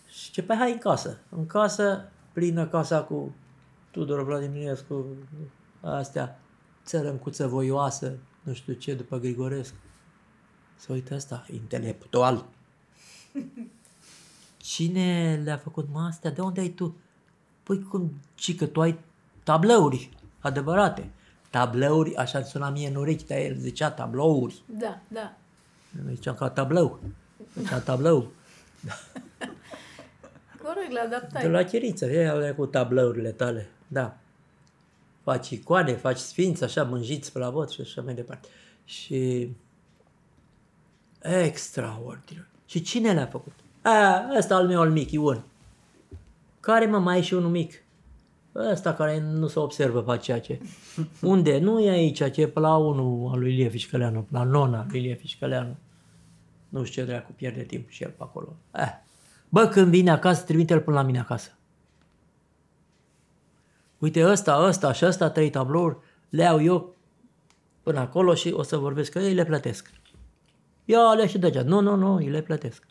[0.07, 1.19] Și ce, pe hai în casă.
[1.29, 3.35] În casă, plină casa cu
[3.91, 5.07] Tudor Vladimirescu,
[5.81, 6.41] astea,
[6.85, 8.19] țărâncuță voioasă,
[8.49, 9.77] nu știu ce, după Grigorescu.
[10.77, 12.45] Să uite asta, intelectual.
[14.57, 16.31] Cine le-a făcut mă astea?
[16.31, 16.97] De unde ai tu?
[17.63, 18.99] Păi cum, ci că tu ai
[19.43, 21.11] tablouri adevărate.
[21.51, 24.63] Tablouri, așa suna mie în urechi, dar el zicea tablouri.
[24.67, 25.37] Da, da.
[26.05, 27.01] Noi ziceam ca tablou.
[27.59, 28.31] Zicea tablou.
[30.63, 31.49] Corect, la De adaptare.
[31.49, 33.69] la chiriță, e alea cu tablourile tale.
[33.89, 34.17] Da.
[35.29, 38.49] Faci icoane, faci sfinți, așa, mânjiți pe la vot și așa mai departe.
[38.85, 39.49] Și
[41.21, 42.49] extraordinar.
[42.67, 43.53] Și cine le-a făcut?
[43.83, 45.45] A, ăsta al meu, al mic, Ion.
[46.61, 47.83] Care mă mai e și unul mic?
[48.55, 50.61] Ăsta care nu se observă pe ceea ce.
[51.23, 51.59] Unde?
[51.59, 55.01] Nu e aici, ce e pe la unul al lui Ilie Fișcăleanu, la nona lui
[55.01, 55.77] Ilie Fișcăleanu.
[56.69, 58.57] Nu știu ce dracu, pierde timp și el pe acolo.
[58.75, 58.93] Eh.
[59.49, 61.58] Bă, când vine acasă, trimite-l până la mine acasă.
[63.99, 65.97] Uite, ăsta, ăsta și ăsta, trei tablouri,
[66.29, 66.97] le iau eu
[67.83, 69.91] până acolo și o să vorbesc că ei le plătesc.
[70.85, 71.69] Ia le și degeaba.
[71.69, 72.87] Nu, nu, nu, îi le plătesc.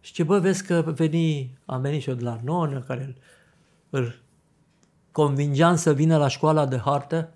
[0.00, 3.16] Și ce bă, vezi că veni, am venit și eu de la nonă, care îl,
[3.90, 4.22] îl
[5.12, 7.32] convingeam să vină la școala de hartă,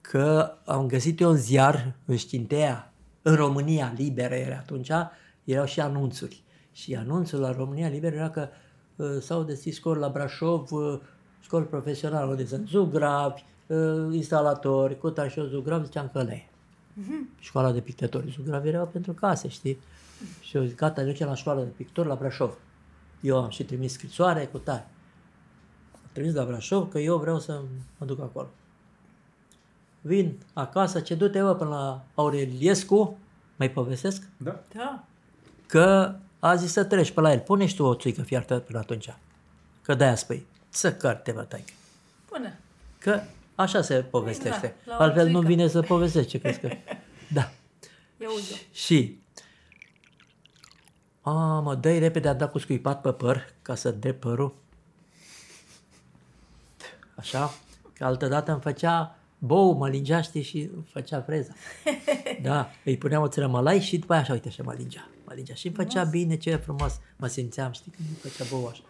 [0.00, 2.92] că am găsit eu un ziar în Știntea,
[3.22, 4.90] în România Liberă era atunci,
[5.44, 6.42] erau și anunțuri.
[6.72, 8.63] Și anunțul la România Liberă era că uh,
[9.20, 10.98] s-au deschis școli la Brașov, uh,
[11.40, 16.48] școli profesionale, unde sunt zugravi, uh, instalatori, cu și eu zugrav, ziceam că le
[17.38, 18.30] Școala de pictători.
[18.36, 19.78] Zugravi era pentru case, știi?
[20.40, 22.58] Și eu zic, gata, ne ducem la școala de pictori la Brașov.
[23.20, 24.88] Eu am și trimis scrisoare cu tare.
[25.92, 27.60] Am trimis la Brașov că eu vreau să
[27.98, 28.48] mă duc acolo.
[30.00, 33.18] Vin acasă, ce du-te bă până la Aureliescu,
[33.56, 34.62] mai povestesc, Da.
[34.74, 35.04] Da.
[35.66, 36.14] că
[36.46, 37.38] a zis să treci pe la el.
[37.38, 39.14] Pune și tu o țuică fiartă până atunci.
[39.82, 41.72] Că de-aia spui, să carte, bă, taică.
[42.24, 42.60] Pune.
[42.98, 43.20] Că
[43.54, 44.74] așa se povestește.
[44.84, 45.46] Da, la o Altfel nu țuică.
[45.46, 46.68] vine să povestești, ce crezi că...
[47.32, 47.50] Da.
[48.20, 48.60] Ia uite.
[48.72, 49.22] Și...
[51.20, 54.54] A, mă, dă repede, a dat cu scuipat pe păr ca să drept părul.
[57.14, 57.54] Așa.
[57.92, 61.52] Că altă dată îmi făcea bou, mă lingea, știi, și îmi făcea freza.
[62.42, 65.08] Da, îi puneam o țărămălai și după aia așa, uite, așa mă lingea.
[65.24, 67.00] Mă lingea și îmi făcea bine, ce frumos.
[67.16, 68.82] Mă simțeam, știi, când îmi făcea bou așa.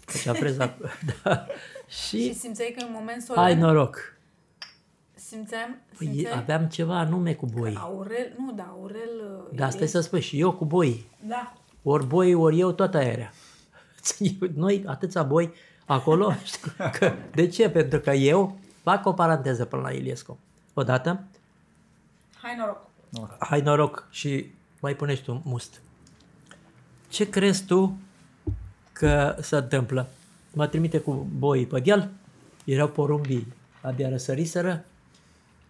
[0.00, 0.76] Făcea freza.
[1.22, 1.46] da.
[1.88, 3.46] Și Și simțeai că în moment solemn...
[3.46, 4.18] ai noroc.
[5.14, 5.78] Simțeam...
[5.98, 6.38] Păi simțeai...
[6.38, 7.74] aveam ceva anume cu boi.
[7.78, 8.32] Aurel...
[8.38, 9.44] Nu, da, Aurel...
[9.50, 11.06] uh, Da, stai să spui, și eu cu boi.
[11.26, 11.52] Da.
[11.82, 13.32] Ori boi, ori eu, tot aerea.
[14.54, 15.52] Noi, atâția boi
[15.86, 16.32] acolo.
[16.44, 16.70] știi?
[16.98, 17.70] Că, de ce?
[17.70, 20.38] Pentru că eu fac o paranteză până la Iliescu.
[20.74, 21.20] Odată,
[22.42, 23.36] Hai noroc.
[23.38, 24.50] hai noroc și
[24.80, 25.80] mai punești tu must.
[27.08, 27.98] Ce crezi tu
[28.92, 30.08] că se întâmplă?
[30.52, 32.10] Mă trimite cu boi pe deal,
[32.64, 33.52] erau porumbii,
[33.82, 34.84] abia răsăriseră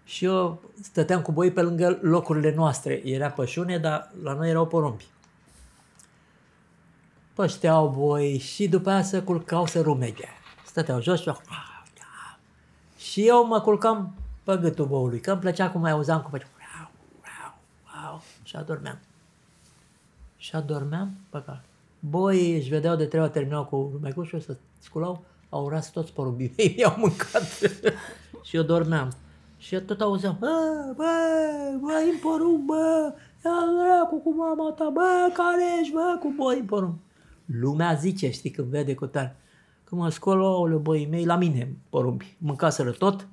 [0.05, 3.01] și eu stăteam cu boi pe lângă locurile noastre.
[3.05, 5.05] Era pășune, dar la noi erau porumbi.
[7.35, 10.29] Pășteau boi și după aia se culcau, se rumeghe.
[10.67, 11.41] Stăteau jos și eu...
[13.01, 16.47] Și eu mă culcam pe gâtul boului, că îmi plăcea cum mai auzeam cum făcea...
[16.59, 16.91] Wow,
[17.23, 17.55] wow,
[17.95, 18.99] wow, și adormeam.
[20.37, 21.63] Și adormeam pe cal.
[21.99, 26.53] Boi își vedeau de trei ori terminau cu rumecușul, să sculau, au ras toți porumbii
[26.57, 27.43] mei, mi-au mâncat.
[28.47, 29.13] și eu dormeam.
[29.59, 31.13] Și eu tot auzeam, bă, bă,
[31.81, 33.13] bă, în porumb, bă,
[33.45, 36.99] ia cu cu mama ta, bă, care ești, bă, cu boi în porumb.
[37.45, 39.37] Lumea zice, știi, când vede cu tare.
[39.91, 42.37] Când mă scol, aoleu, băii mei, la mine, porumbi.
[42.39, 43.29] Mâncaseră tot,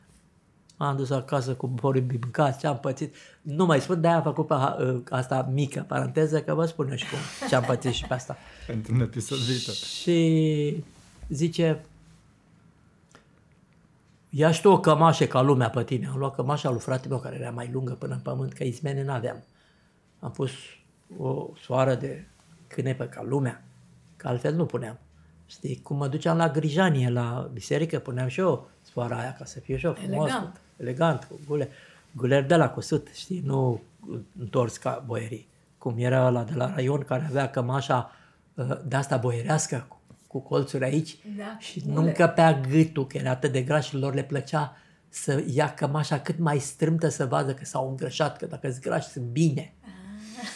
[0.78, 3.16] am dus acasă cu porumbi mâncați, ce am pățit.
[3.42, 6.96] Nu mai spun, de-aia am făcut pe uh, asta mică paranteză, că vă spun eu
[6.96, 8.38] și cum, ce am pățit și pe asta.
[8.68, 9.74] Pentru un episod viitor.
[9.74, 10.84] Și
[11.30, 11.86] zice,
[14.30, 16.08] ia și tu o cămașă ca lumea pe tine.
[16.08, 19.04] Am luat cămașa lui frate meu, care era mai lungă până în pământ, că izmene
[19.04, 19.44] n-aveam.
[20.20, 20.52] Am pus
[21.18, 22.28] o soară de
[22.68, 23.64] cânepe ca lumea,
[24.16, 25.00] că altfel nu puneam.
[25.48, 29.60] Știi, cum mă duceam la grijanie, la biserică, puneam și eu soara aia ca să
[29.60, 30.30] fiu și eu frumos.
[30.30, 30.54] Elegant.
[30.54, 31.70] Cu, elegant, cu gule,
[32.12, 33.82] guler de la cusut, știi, nu
[34.40, 35.48] întors ca boierii.
[35.78, 38.12] Cum era ăla de la raion care avea cămașa
[38.54, 41.58] uh, de asta boierească cu, cu colțuri aici Da.
[41.60, 44.78] și nu încăpea gâtul, că era atât de gras și lor le plăcea
[45.10, 49.08] să ia cămașa cât mai strâmtă să vadă că s-au îngrășat, că dacă sunt grași
[49.08, 49.74] sunt bine.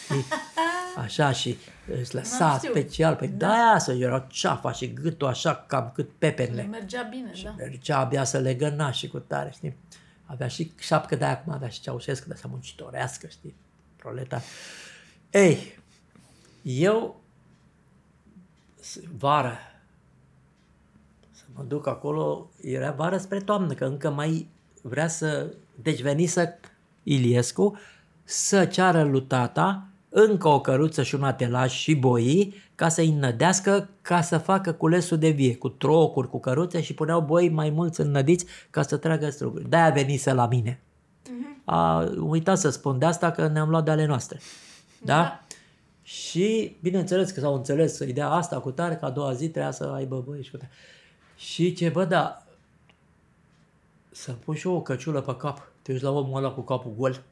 [0.04, 0.24] Știi?
[0.96, 1.56] Așa și
[2.00, 2.72] îți lăsa N-am știut.
[2.74, 3.46] special, pe da.
[3.46, 6.62] de-aia să era ceafa și gâtul așa cam cât pepenele.
[6.62, 7.50] Mergea bine, da.
[7.56, 9.76] Mergea abia să le găna și cu tare, știi?
[10.24, 13.54] Avea și șapcă de aia acum, avea și Ceaușescu, de să muncitorească, știi?
[13.96, 14.42] Proleta.
[15.30, 15.78] Ei,
[16.62, 17.20] eu
[18.80, 19.56] s- vară
[21.30, 24.48] să mă duc acolo, era vară spre toamnă, că încă mai
[24.82, 25.54] vrea să...
[25.82, 26.60] Deci venise
[27.02, 27.78] Iliescu
[28.24, 33.88] să ceară lui tata încă o căruță și un atelaj și boi ca să-i nădească
[34.02, 38.00] ca să facă culesul de vie, cu trocuri, cu căruțe și puneau boi mai mulți
[38.00, 39.68] înnădiți ca să tragă struguri.
[39.68, 40.80] De-aia venise la mine.
[41.64, 44.40] A uitat să spun de asta că ne-am luat de ale noastre.
[45.04, 45.14] Da?
[45.14, 45.40] Da.
[46.02, 49.84] Și bineînțeles că s-au înțeles ideea asta cu tare, că a doua zi trebuia să
[49.84, 50.70] aibă băi și cu tare.
[51.36, 52.46] Și ce, bă, da,
[54.10, 55.72] să pun și eu o căciulă pe cap.
[55.82, 57.22] Te uiți la omul ăla cu capul gol,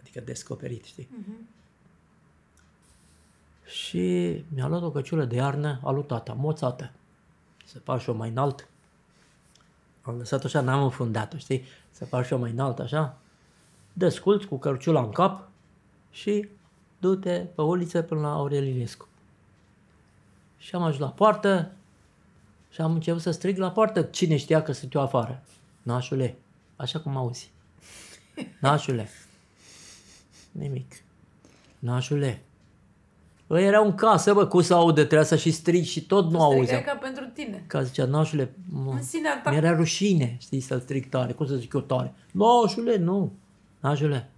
[0.00, 1.08] adică descoperit, știi?
[3.66, 6.90] Și mi-a luat o căciulă de iarnă a lui tata, moțată.
[7.64, 8.68] Să fac și-o mai înalt.
[10.02, 11.64] Am lăsat așa, n-am înfundat-o, știi?
[11.90, 13.18] Să fac și-o mai înalt, așa.
[13.92, 15.48] Desculți cu căciula în cap
[16.10, 16.48] și
[16.98, 19.08] du-te pe uliță până la Aurel Iliescu.
[20.58, 21.72] Și am ajuns la poartă
[22.70, 24.02] și am început să strig la poartă.
[24.02, 25.42] Cine știa că sunt eu afară?
[25.82, 26.38] Nașule,
[26.76, 27.52] așa cum auzi.
[28.60, 29.08] Nașule.
[30.52, 30.94] Nimic.
[31.78, 32.45] Nașule.
[33.46, 36.38] Bă, era în casă, bă, cum să aude, trebuia să și strig și tot nu
[36.38, 36.82] Strigai auzeam.
[36.82, 37.64] ca pentru tine.
[37.66, 39.50] Ca zicea, nașule, mă, În sinea ta.
[39.50, 41.32] mi-era rușine, știi, să-l strig tare.
[41.32, 42.14] Cum să zic eu tare?
[42.32, 43.32] Nașule, nu.
[43.80, 44.30] Nașule.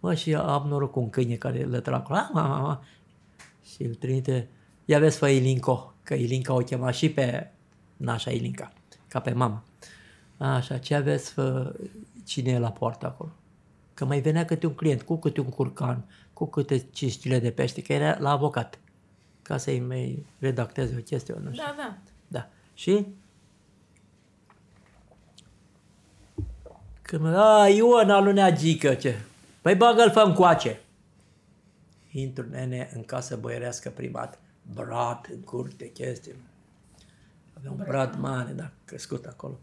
[0.00, 2.18] Bă, și am noroc cu un câine care lătra acolo.
[2.18, 2.76] Ah, ah, ah.
[3.74, 4.48] Și îl trimite.
[4.84, 7.50] Ia vezi, fă Ilinco, că Ilinca o chema și pe
[7.96, 8.72] nașa Ilinca,
[9.08, 9.62] ca pe mama.
[10.36, 11.74] Așa, ce aveți, fă,
[12.24, 13.30] cine e la poartă acolo?
[13.94, 16.04] Că mai venea câte un client, cu câte un curcan,
[16.36, 18.78] cu câte 5 kg de pește, că era la avocat,
[19.42, 21.64] ca să-i mai redacteze o chestie, nu știu.
[21.64, 21.98] Da, da.
[22.28, 22.48] Da.
[22.74, 23.06] Și?
[27.02, 29.14] Când mă, a, Iona lunea gică, ce?
[29.62, 30.80] Păi bagă-l fă coace.
[32.10, 34.38] Intru, nene, în casă băierească primat.
[34.74, 36.34] Brad în curte, chestii.
[37.52, 39.58] Avea un brad mare, da, crescut acolo.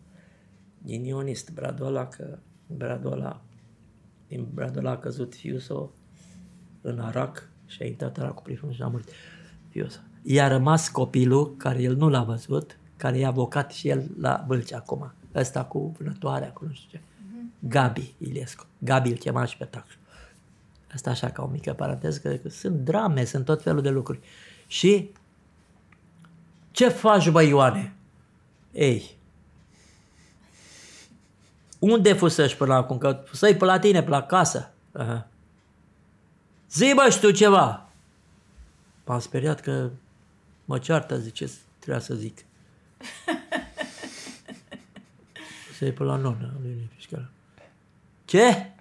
[0.85, 3.41] Ghinionist, bradul ăla, că bradul ăla,
[4.27, 5.93] din bradul ăla a căzut fiul său
[6.83, 9.09] în arac și a intrat aracul prin fund și a murit
[9.69, 10.01] fiul său.
[10.21, 14.77] I-a rămas copilul, care el nu l-a văzut, care e avocat și el la Vâlcea
[14.77, 15.13] acum.
[15.35, 17.01] Ăsta cu vânătoarea, cu nu știu ce.
[17.59, 18.65] Gabi Iliescu.
[18.77, 19.99] Gabi îl chema și pe taxul.
[20.93, 24.19] Asta așa ca o mică paranteză, că, că sunt drame, sunt tot felul de lucruri.
[24.67, 25.11] Și
[26.71, 27.93] ce faci, bă, Ioane?
[28.71, 29.17] Ei,
[31.79, 32.97] unde fusăși până acum?
[32.97, 34.73] Că fusăi pe la tine, pe la casă.
[34.91, 35.27] Aha.
[36.73, 37.89] Zi, bă, și tu ceva.
[39.05, 39.89] M-am speriat că
[40.65, 41.49] mă ceartă, zice,
[41.79, 42.37] trebuia să zic.
[45.77, 47.29] Să-i pe la nonă, lui Fiscală.
[48.25, 48.71] Ce?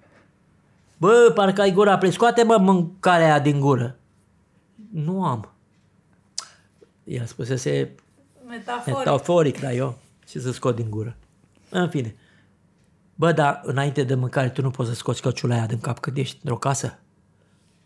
[0.97, 2.11] Bă, parcă ai gura plin.
[2.11, 3.95] Scoate, bă, mâncarea aia din gură.
[4.91, 5.51] Nu am.
[7.03, 7.95] I-a spusese
[8.47, 8.97] Metaforic.
[8.97, 9.97] metaforic, da, eu.
[10.27, 11.15] Ce să scot din gură.
[11.69, 12.15] În fine.
[13.15, 16.17] Bă, dar înainte de mâncare tu nu poți să scoți căciula aia din cap când
[16.17, 16.99] ești într-o casă?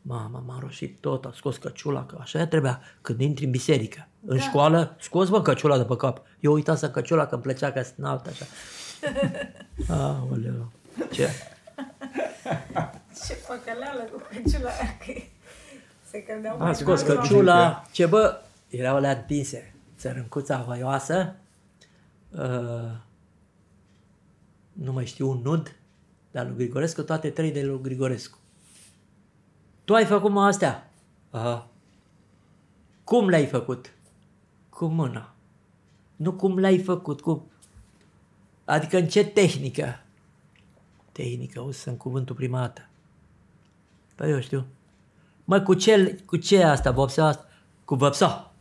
[0.09, 4.07] Mama, m-a roșit tot, a scos căciula, că așa trebuia când intri în biserică.
[4.25, 6.21] În școală, scoți bă căciula de pe cap.
[6.39, 8.45] Eu uitasem căciula că îmi plăcea că sunt înalt așa.
[10.03, 10.71] Aoleu.
[11.11, 11.29] Ce?
[13.25, 15.11] Ce păcăleală cu căciula aia, că
[16.09, 17.15] se cădeau A mai scos mult.
[17.19, 21.35] căciula, ce bă, erau alea întinse, țărâncuța voioasă,
[22.29, 22.91] uh,
[24.73, 25.75] nu mai știu, un nud,
[26.31, 28.37] dar lui Grigorescu, toate trei de lui Grigorescu.
[29.87, 30.91] Tu ai făcut mă astea?
[31.29, 31.67] Aha.
[33.03, 33.93] Cum le-ai făcut?
[34.69, 35.33] Cu mâna.
[36.15, 37.51] Nu cum le-ai făcut, cu...
[38.65, 40.03] Adică în ce tehnică?
[41.11, 42.89] Tehnică, o să în cuvântul prima dată.
[44.15, 44.65] Păi eu știu.
[45.45, 47.45] Mă, cu ce, cu ce e asta, vopsea asta?
[47.85, 48.53] Cu văpsa.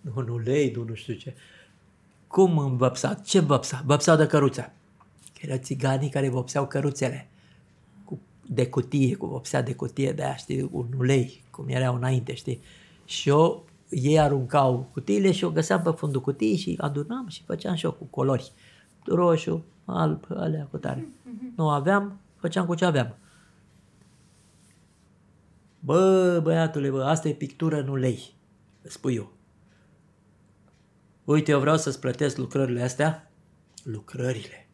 [0.00, 1.36] Nu, nu lei, nu, nu știu ce.
[2.26, 3.14] Cum în văpsa?
[3.14, 3.82] Ce văpsa?
[3.84, 4.72] Văpsa de căruță.
[5.32, 7.28] Că erau țiganii care vopseau căruțele.
[8.48, 12.34] Cu, de cutie, cu vopsea de cutie de aia, știi, un ulei, cum erau înainte,
[12.34, 12.60] știi.
[13.04, 17.74] Și eu, ei aruncau cutiile și eu găseam pe fundul cutiei și adunam și făceam
[17.74, 18.52] și eu cu colori.
[19.04, 21.08] Roșu, alb, alea cu tare.
[21.56, 23.16] Nu aveam, făceam cu ce aveam.
[25.80, 28.34] Bă, băiatule, bă, asta e pictură în ulei,
[28.82, 29.32] îți spui eu.
[31.24, 33.30] Uite, eu vreau să-ți plătesc lucrările astea.
[33.84, 34.67] Lucrările.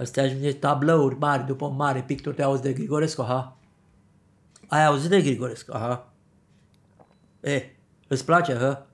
[0.00, 3.56] Astea ajunge tablouri mari, după o mare pictură, te auzi de Grigorescu, aha.
[4.68, 6.12] Ai auzit de Grigorescu, aha.
[7.40, 7.62] E,
[8.08, 8.86] îți place, ha?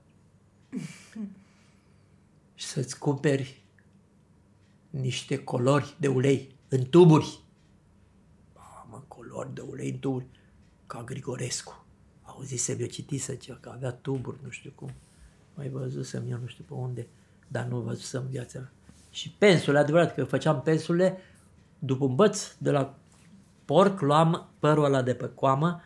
[2.55, 3.63] Și să-ți cumperi
[4.89, 7.39] niște colori de ulei în tuburi.
[8.55, 10.25] Mamă, colori de ulei în tuburi.
[10.87, 11.85] Ca Grigorescu.
[12.23, 14.91] Auzisem, eu citisă ceva, că avea tuburi, nu știu cum.
[15.53, 17.07] Mai văzusem eu, nu știu pe unde,
[17.47, 18.71] dar nu văzusem în viața mea.
[19.17, 21.17] Și pensule, adevărat că făceam pensule
[21.79, 22.95] după un băț de la
[23.65, 25.81] porc, luam părul ăla de pe coamă,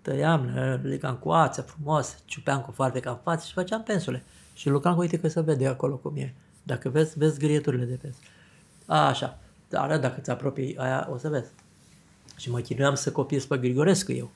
[0.00, 4.22] tăiam, le legam cu ață frumos, ciupeam cu farfeca în față și făceam pensule.
[4.54, 6.34] Și lucram, uite că se vede acolo cum e.
[6.62, 8.16] Dacă vezi, vezi grieturile de pens.
[8.86, 9.38] A, așa.
[9.68, 11.50] Dar dacă ți apropii aia, o să vezi.
[12.36, 14.30] Și mă chinuiam să copiez pe Grigorescu eu.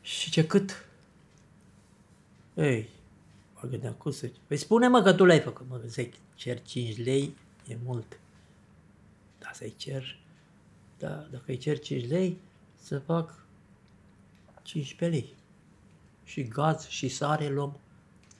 [0.00, 0.86] Și ce cât?
[2.54, 2.88] Ei,
[3.62, 4.30] mă gândeam, cum să...
[4.46, 5.68] Păi spune-mă că tu l-ai făcut.
[5.68, 7.36] Mă zic, cer 5 lei,
[7.66, 8.20] e mult.
[9.38, 10.18] Da, să-i cer,
[10.98, 12.38] da, dacă îi cer 5 lei,
[12.82, 13.44] să fac
[14.62, 15.34] 15 lei.
[16.24, 17.78] Și gaz și sare luăm.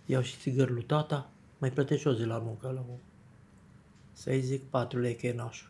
[0.06, 3.02] Iau și țigări lui tata, mai plătești o zi la muncă la muncă.
[4.12, 5.68] Să-i zic 4 lei că e nașul.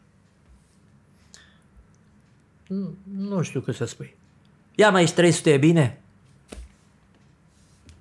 [2.67, 4.17] Nu, nu știu ce să spui.
[4.75, 6.01] Ia mai 300 e bine?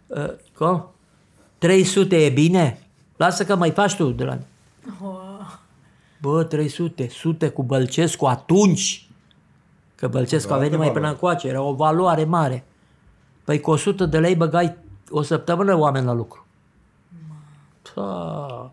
[0.08, 0.94] Uh, cum?
[1.60, 2.88] 300 e bine?
[3.18, 4.40] Lasă că mai faci tu de la...
[6.22, 9.10] Bă, 300, sute cu Bălcescu atunci.
[9.96, 12.64] Că Bălcescu a venit mai până încoace, era o valoare mare.
[13.44, 14.78] Păi cu 100 de lei băgai
[15.10, 16.46] o săptămână oameni la lucru.
[17.96, 18.72] Da.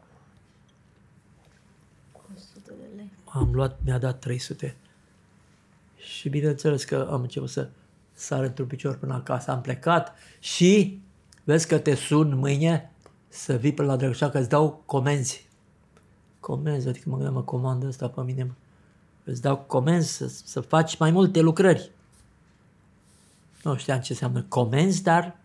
[3.25, 4.77] Am luat, mi-a dat 300.
[5.97, 7.69] Și bineînțeles că am început să
[8.13, 9.51] sar într-un picior până acasă.
[9.51, 11.01] Am plecat și
[11.47, 12.93] vezi că te sun mâine
[13.29, 15.49] să vii până la Drăgășa că îți dau comenzi.
[16.41, 18.45] Comenzi, adică mă gândeam, mă comandă asta pe mine.
[18.45, 18.53] Mă.
[19.25, 21.91] Îți dau comenzi să, să faci mai multe lucrări.
[23.63, 25.37] Nu știam ce înseamnă comenzi, dar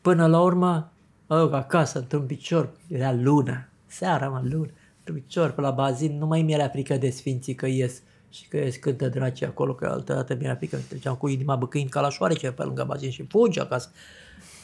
[0.00, 0.90] până la urmă,
[1.26, 6.18] mă duc acasă, într-un picior, era lună, seara, mă, lună, într-un picior pe la bazin,
[6.18, 9.86] nu mai mi-era frică de sfinții că ies și că ies cântă dracii acolo, că
[9.86, 13.26] altă dată mi-era frică, treceam cu inima băcâind ca la șoarece pe lângă bazin și
[13.26, 13.90] fugi acasă.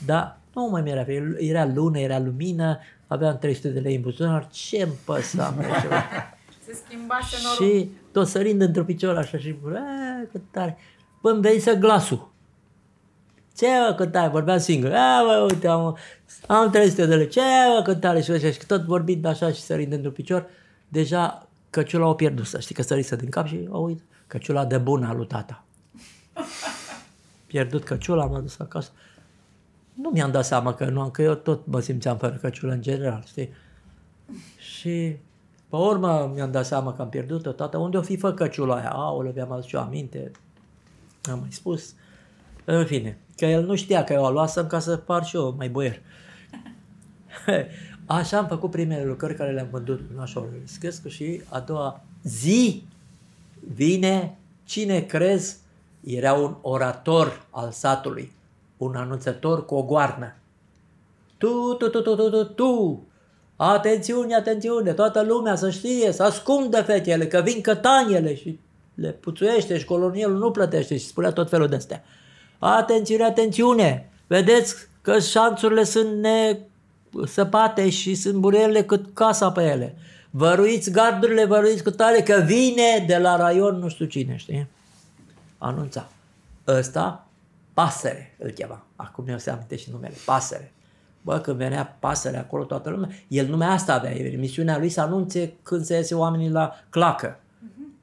[0.06, 4.48] Dar nu mai mi-era frică, era lună, era lumină, aveam 300 de lei în buzunar,
[4.50, 5.54] ce-mi păsa
[6.68, 7.74] Se schimbase norul.
[7.74, 10.76] Și tot sărind într-un picior așa și a, cât tare.
[11.22, 12.32] Bă, îmi veni să glasul.
[13.56, 14.92] Ce mă, cât tare, vorbeam singur.
[14.92, 15.96] A, bă, uite, am,
[16.46, 17.28] am 300 de lei.
[17.28, 18.50] Ce mă, cât tare și așa.
[18.50, 20.46] Și tot vorbind așa și sărind într-un picior,
[20.88, 22.46] deja căciula o pierdut.
[22.46, 24.02] Să știi că sărise din cap și au uit.
[24.26, 25.64] Căciula de bună a lui tata.
[27.46, 28.90] Pierdut căciula, m-am dus acasă.
[30.00, 33.22] Nu mi-am dat seama că nu, că eu tot mă simțeam fără căciulă în general,
[33.26, 33.48] știi?
[34.56, 35.16] Și
[35.68, 38.90] pe urmă mi-am dat seama că am pierdut-o, tata, unde o fi făcăciula aia?
[38.90, 40.30] Aoleu, mi-am adus și eu aminte,
[41.30, 41.94] am mai spus.
[42.64, 45.54] În fine, că el nu știa că eu o luasem ca să par și eu
[45.56, 46.00] mai boier.
[48.06, 52.84] Așa am făcut primele lucrări care le-am vândut în Așorul Scăscu și a doua zi
[53.74, 55.56] vine, cine crezi,
[56.04, 58.32] era un orator al satului,
[58.78, 60.34] un anunțător cu o goarnă.
[61.38, 63.02] Tu, tu, tu, tu, tu, tu, tu,
[63.60, 68.58] Atențiune, atențiune, toată lumea să știe, să ascundă fetele, că vin cătaniele și
[68.94, 72.04] le puțuiește și colonielul nu plătește și spunea tot felul de astea.
[72.58, 76.26] Atențiune, atențiune, vedeți că șanțurile sunt
[77.12, 79.94] nesăpate și sunt burele cât casa pe ele.
[80.30, 84.66] Văruiți gardurile, văruiți cu tare că vine de la raion nu știu cine, știi?
[85.58, 86.08] Anunța.
[86.66, 87.27] Ăsta,
[87.78, 88.86] pasăre îl chema.
[88.96, 90.72] Acum mi-o se și numele, pasăre.
[91.22, 95.54] Bă, când venea pasărea acolo toată lumea, el numai asta avea, misiunea lui să anunțe
[95.62, 97.40] când se iese oamenii la clacă.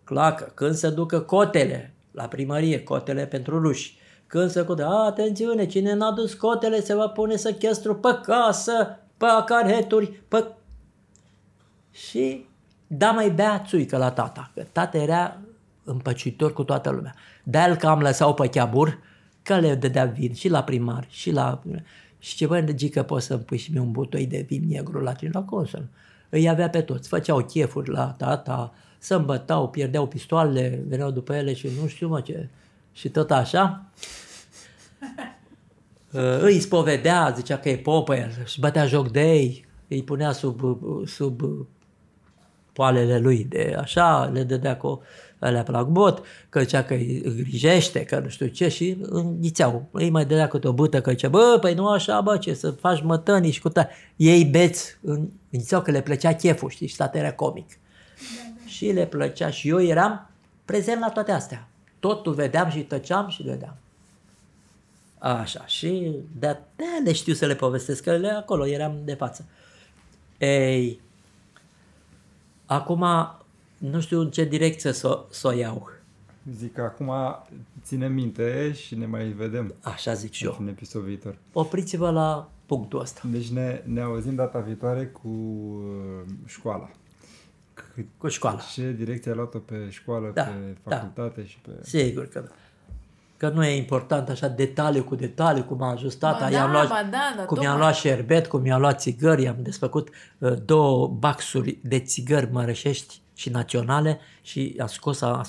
[0.03, 3.97] Clacă, când se ducă cotele la primărie, cotele pentru ruși.
[4.27, 8.99] Când se cude, atențiune, cine n-a dus cotele se va pune să chestru pe casă,
[9.18, 10.45] pe acarheturi, pe...
[11.91, 12.45] Și
[12.88, 15.38] da mai bea țuică la tata, că tata era
[15.84, 17.14] împăcitor cu toată lumea.
[17.43, 18.99] De-aia cam lăsau pe cheabur,
[19.45, 21.61] că le dădea vin și la primar, și la...
[22.19, 25.13] Și ce bă, că poți să-mi pui și mie un butoi de vin negru la
[25.13, 25.88] tine la consol.
[26.30, 31.53] Îi avea pe toți, făceau chefuri la tata, să îmbătau, pierdeau pistoalele, veneau după ele
[31.53, 32.49] și nu știu mă ce.
[32.93, 33.85] Și tot așa.
[36.47, 38.15] îi spovedea, zicea că e popă
[38.45, 40.61] și bătea joc de ei, îi punea sub,
[41.05, 41.41] sub
[42.73, 45.01] poalele lui de așa, le dădea cu
[45.40, 49.88] alea pe la bot, că zicea că îi îngrijește, că nu știu ce și înghițeau.
[49.91, 52.72] Îi mai dădea câte o bâtă că zicea, bă, păi nu așa, bă, ce să
[52.72, 53.90] faci mătănii și cu ta.
[54.16, 54.98] Ei beți,
[55.52, 57.70] înghițeau că le plăcea cheful, știi, și era comic.
[58.66, 60.30] Și le plăcea și eu eram
[60.66, 61.68] prezent la toate astea.
[61.99, 63.76] Totul vedeam și tăceam și vedeam.
[65.18, 69.45] Așa, și de de le știu să le povestesc, că le acolo eram de față.
[70.38, 70.99] Ei,
[72.66, 73.06] acum
[73.90, 75.90] nu știu în ce direcție să s-o iau.
[76.57, 77.12] Zic că acum
[77.84, 79.76] ține minte și ne mai vedem.
[79.82, 80.57] Așa zic și eu.
[80.60, 81.38] În episodul viitor.
[81.53, 83.22] Opriți-vă la punctul ăsta.
[83.32, 86.90] Deci ne, ne auzim data viitoare cu uh, școala.
[87.74, 88.60] Cât, cu școala.
[88.74, 91.48] Ce direcție ai luat-o pe școală, da, pe facultate da.
[91.48, 91.72] și pe...
[91.82, 92.48] Sigur că da.
[93.38, 96.88] Că nu e important așa detaliu cu detaliu, cum a ajustat, ba i-am da, luat,
[96.88, 101.07] ba da, da, cum i-am luat șerbet, cum i-am luat țigări, i-am desfăcut uh, două
[101.07, 105.44] baxuri de țigări mărășești și naționale și a scos, a, a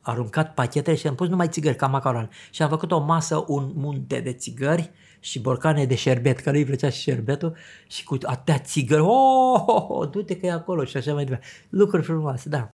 [0.00, 2.30] aruncat pachetele și am pus numai țigări ca macaron.
[2.50, 6.64] Și am făcut o masă, un munte de țigări și borcane de șerbet, că îi
[6.64, 10.96] plăcea și șerbetul și cu atâtea țigări, oh, oh, oh, du-te că e acolo și
[10.96, 11.46] așa mai departe.
[11.68, 12.62] Lucruri frumoase, da.